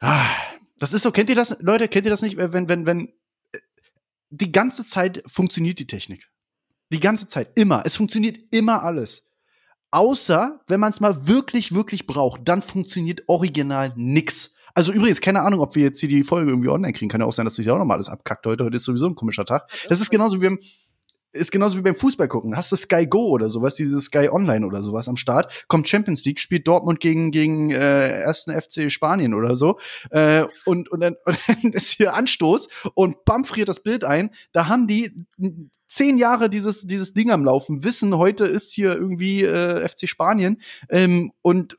[0.00, 0.26] Ah,
[0.78, 3.08] das ist so, kennt ihr das, Leute, kennt ihr das nicht, wenn, wenn, wenn,
[3.52, 3.58] äh,
[4.28, 6.28] die ganze Zeit funktioniert die Technik.
[6.92, 7.82] Die ganze Zeit, immer.
[7.86, 9.26] Es funktioniert immer alles.
[9.94, 14.52] Außer, wenn man es mal wirklich, wirklich braucht, dann funktioniert original nix.
[14.74, 17.08] Also übrigens, keine Ahnung, ob wir jetzt hier die Folge irgendwie online kriegen.
[17.08, 18.64] Kann ja auch sein, dass sich auch noch mal alles abkackt heute.
[18.64, 19.70] Heute ist sowieso ein komischer Tag.
[19.88, 20.58] Das ist genauso wie beim,
[21.30, 22.56] ist genauso wie beim Fußball gucken.
[22.56, 26.24] Hast du Sky Go oder sowas, dieses Sky Online oder sowas am Start, kommt Champions
[26.24, 29.78] League, spielt Dortmund gegen gegen äh, ersten FC Spanien oder so
[30.10, 34.30] äh, und und dann, und dann ist hier Anstoß und bam friert das Bild ein.
[34.50, 35.24] Da haben die
[35.94, 40.60] zehn Jahre dieses, dieses Ding am Laufen, wissen, heute ist hier irgendwie äh, FC Spanien
[40.90, 41.76] ähm, und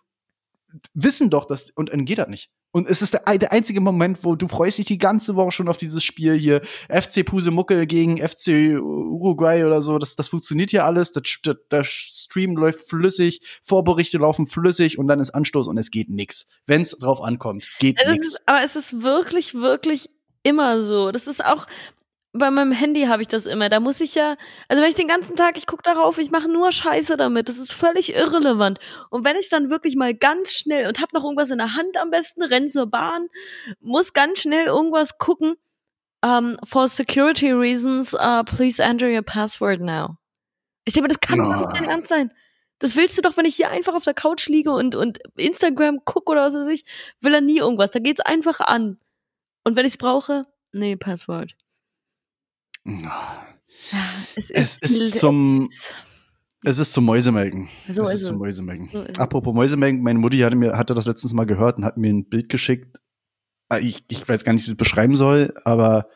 [0.94, 2.50] wissen doch, dass, und dann geht das nicht.
[2.72, 5.70] Und es ist der, der einzige Moment, wo du freust dich die ganze Woche schon
[5.70, 6.62] auf dieses Spiel hier.
[6.90, 9.98] FC Pusemuckel gegen FC Uruguay oder so.
[9.98, 11.14] Das, das funktioniert hier alles.
[11.14, 15.90] Das, das, der Stream läuft flüssig, Vorberichte laufen flüssig und dann ist Anstoß und es
[15.90, 16.48] geht nix.
[16.68, 18.28] Wenn es drauf ankommt, geht es nix.
[18.28, 20.10] Ist, aber es ist wirklich, wirklich
[20.44, 21.12] immer so.
[21.12, 21.68] Das ist auch,
[22.38, 23.70] bei meinem Handy habe ich das immer.
[23.70, 24.36] Da muss ich ja,
[24.68, 27.48] also wenn ich den ganzen Tag, ich gucke darauf, ich mache nur Scheiße damit.
[27.50, 28.80] Das ist völlig irrelevant.
[29.10, 31.98] Und wenn ich dann wirklich mal ganz schnell und habe noch irgendwas in der Hand
[31.98, 33.28] am besten, renn zur Bahn,
[33.80, 35.56] muss ganz schnell irgendwas gucken.
[36.22, 40.18] Um, for security reasons, uh, please enter your password now.
[40.84, 42.34] Ich denke, das kann doch nicht dein Ernst sein.
[42.80, 46.04] Das willst du doch, wenn ich hier einfach auf der Couch liege und, und Instagram
[46.04, 46.84] gucke oder was weiß ich,
[47.22, 47.92] will er nie irgendwas.
[47.92, 48.98] Da geht's einfach an.
[49.64, 51.56] Und wenn ich's brauche, nee, Passwort.
[52.86, 53.46] Ja,
[54.36, 55.70] es ist, es ist zum.
[56.64, 57.70] Es ist zum Mäusemelken.
[57.92, 58.90] So es ist, ist zum Mäusemelken.
[58.92, 62.12] So Apropos Mäusemelken, meine Mutti hatte mir hatte das letztens mal gehört und hat mir
[62.12, 62.98] ein Bild geschickt.
[63.70, 66.10] Ah, ich, ich weiß gar nicht, wie ich das beschreiben soll, aber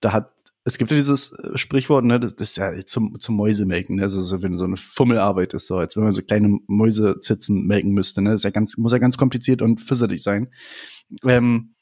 [0.00, 0.36] da hat
[0.66, 4.02] es gibt ja dieses äh, Sprichwort, ne, das ist ja zum, zum Mäusemelken, ne?
[4.02, 7.92] Also so, wenn so eine Fummelarbeit ist, so als wenn man so kleine Mäusezitzen melken
[7.92, 8.30] müsste, ne?
[8.30, 10.48] Das ist ja ganz, muss ja ganz kompliziert und fisselig sein.
[11.24, 11.76] Ähm,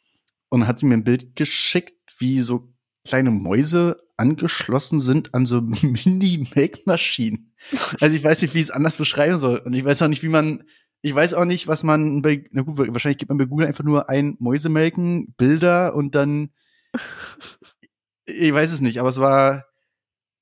[0.50, 2.74] und hat sie mir ein Bild geschickt, wie so
[3.06, 7.52] kleine Mäuse angeschlossen sind an so Mini-Make-Maschinen.
[8.00, 9.58] Also ich weiß nicht, wie ich es anders beschreiben soll.
[9.58, 10.64] Und ich weiß auch nicht, wie man,
[11.02, 13.84] ich weiß auch nicht, was man bei, na gut, wahrscheinlich gibt man bei Google einfach
[13.84, 16.50] nur ein Mäusemelken, Bilder und dann,
[18.26, 19.66] ich weiß es nicht, aber es war,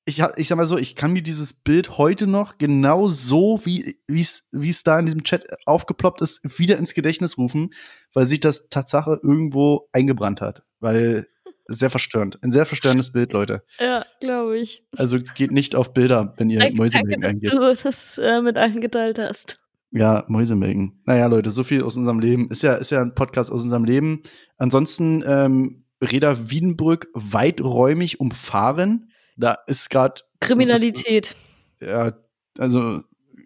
[0.05, 3.97] ich, ich sag mal so, ich kann mir dieses Bild heute noch genau so, wie
[4.09, 7.73] es da in diesem Chat aufgeploppt ist, wieder ins Gedächtnis rufen,
[8.13, 10.65] weil sich das Tatsache irgendwo eingebrannt hat.
[10.81, 11.29] Weil
[11.67, 12.43] sehr verstörend.
[12.43, 13.63] Ein sehr verstörendes Bild, Leute.
[13.79, 14.85] Ja, glaube ich.
[14.97, 17.53] Also geht nicht auf Bilder, wenn ihr danke, Mäusemelken eingeht.
[17.53, 19.57] Dass du das äh, mit allen geteilt hast.
[19.91, 21.03] Ja, Mäusemelken.
[21.05, 22.51] Naja, Leute, so viel aus unserem Leben.
[22.51, 24.23] Ist ja, ist ja ein Podcast aus unserem Leben.
[24.57, 29.13] Ansonsten, ähm, Reda Wiedenbrück weiträumig umfahren.
[29.37, 31.37] Da ist gerade Kriminalität.
[31.81, 32.13] ja,
[32.59, 33.01] also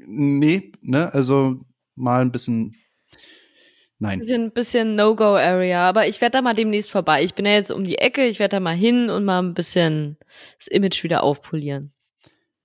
[0.06, 1.58] nee, ne, also
[1.94, 2.74] mal ein bisschen
[3.98, 4.18] Nein.
[4.18, 7.24] Bisschen, bisschen No-Go-Area, aber ich werde da mal demnächst vorbei.
[7.24, 9.54] Ich bin ja jetzt um die Ecke, ich werde da mal hin und mal ein
[9.54, 10.18] bisschen
[10.58, 11.92] das Image wieder aufpolieren.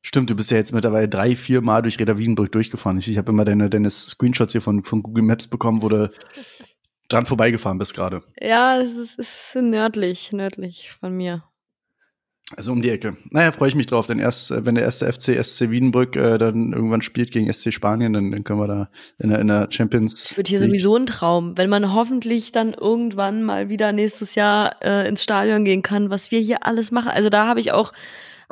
[0.02, 2.98] Stimmt, du bist ja jetzt mittlerweile drei, vier Mal durch Reda Wiedenbrück durchgefahren.
[2.98, 6.12] Ich, ich habe immer deine, deine Screenshots hier von, von Google Maps bekommen, wo du
[7.08, 8.24] dran vorbeigefahren bist gerade.
[8.40, 11.44] Ja, es ist, es ist nördlich, nördlich von mir.
[12.58, 13.18] Also um die Ecke.
[13.30, 16.38] Naja, freue ich mich drauf, denn erst, äh, wenn der erste FC SC Wiedenbrück äh,
[16.38, 18.90] dann irgendwann spielt gegen SC Spanien, dann, dann können wir da
[19.20, 20.14] in der, in der Champions.
[20.32, 24.36] Es wird hier League- sowieso ein Traum, wenn man hoffentlich dann irgendwann mal wieder nächstes
[24.36, 27.10] Jahr äh, ins Stadion gehen kann, was wir hier alles machen.
[27.10, 27.94] Also da habe ich auch,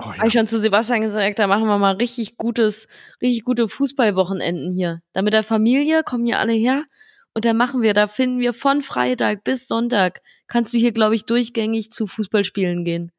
[0.02, 0.26] Oh, habe ja.
[0.28, 2.88] ich schon zu Sebastian gesagt, da machen wir mal richtig gutes,
[3.22, 5.02] richtig gute Fußballwochenenden hier.
[5.12, 6.86] Da mit der Familie kommen hier alle her
[7.34, 11.16] und da machen wir, da finden wir von Freitag bis Sonntag, kannst du hier, glaube
[11.16, 13.12] ich, durchgängig zu Fußballspielen gehen.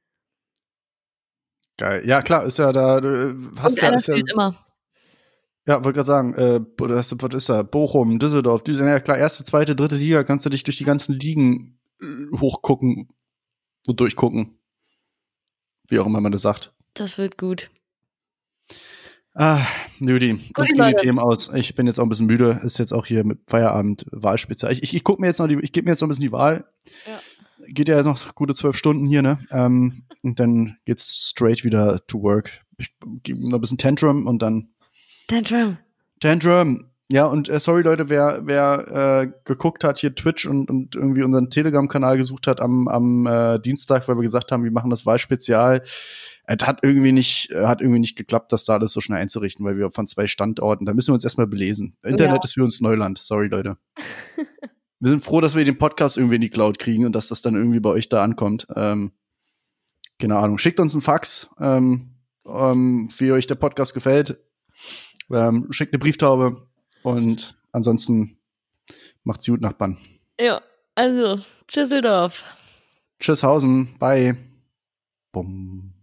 [1.81, 2.07] Geil.
[2.07, 4.55] Ja, klar, ist ja da, du hast und ja, ist ja, immer.
[5.67, 7.63] ja, wollte gerade sagen, äh, was, was ist da?
[7.63, 11.19] Bochum, Düsseldorf, Düsseldorf, ja klar, erste, zweite, dritte Liga, kannst du dich durch die ganzen
[11.19, 13.09] Ligen äh, hochgucken
[13.87, 14.59] und durchgucken.
[15.89, 16.75] Wie auch immer man das sagt.
[16.93, 17.71] Das wird gut.
[19.33, 19.65] Ah,
[20.01, 20.95] Judy, uns gehen die.
[20.97, 21.51] Themen aus.
[21.55, 22.61] Ich bin jetzt auch ein bisschen müde.
[22.63, 24.71] Ist jetzt auch hier mit Feierabend Wahlspezial.
[24.73, 26.27] Ich, ich, ich guck mir jetzt noch die, ich gebe mir jetzt noch ein bisschen
[26.27, 26.67] die Wahl.
[27.07, 27.21] Ja.
[27.69, 29.39] Geht ja jetzt noch gute zwölf Stunden hier, ne?
[29.51, 32.61] Ähm, und dann geht's straight wieder to work.
[32.79, 32.91] Ich
[33.23, 34.71] gebe noch ein bisschen Tantrum und dann
[35.29, 35.79] Tantrum.
[36.21, 36.87] Tantrum.
[37.13, 41.25] Ja, und äh, sorry Leute, wer, wer äh, geguckt hat, hier Twitch und, und irgendwie
[41.25, 45.07] unseren Telegram-Kanal gesucht hat am, am äh, Dienstag, weil wir gesagt haben, wir machen das
[45.07, 45.83] Wahlspezial.
[46.45, 49.67] Es hat irgendwie nicht, äh, hat irgendwie nicht geklappt, das da alles so schnell einzurichten,
[49.67, 51.97] weil wir von zwei Standorten, da müssen wir uns erstmal belesen.
[52.05, 52.45] Internet Ja.
[52.45, 53.77] ist für uns Neuland, sorry Leute.
[55.01, 57.43] wir sind froh, dass wir den Podcast irgendwie in die Cloud kriegen und dass das
[57.43, 58.67] dann irgendwie bei euch da ankommt.
[58.77, 59.13] Ähm,
[60.19, 60.59] keine Ahnung.
[60.59, 62.15] Schickt uns einen Fax, ähm,
[62.47, 64.39] ähm, wie euch der Podcast gefällt.
[65.31, 66.69] Ähm, schickt eine Brieftaube
[67.03, 68.39] und ansonsten
[69.25, 69.97] macht's gut, Nachbarn.
[70.39, 70.61] Ja,
[70.95, 72.45] also, Tschüsseldorf.
[73.21, 74.37] Tschüsshausen, bye.
[75.33, 76.00] Bumm.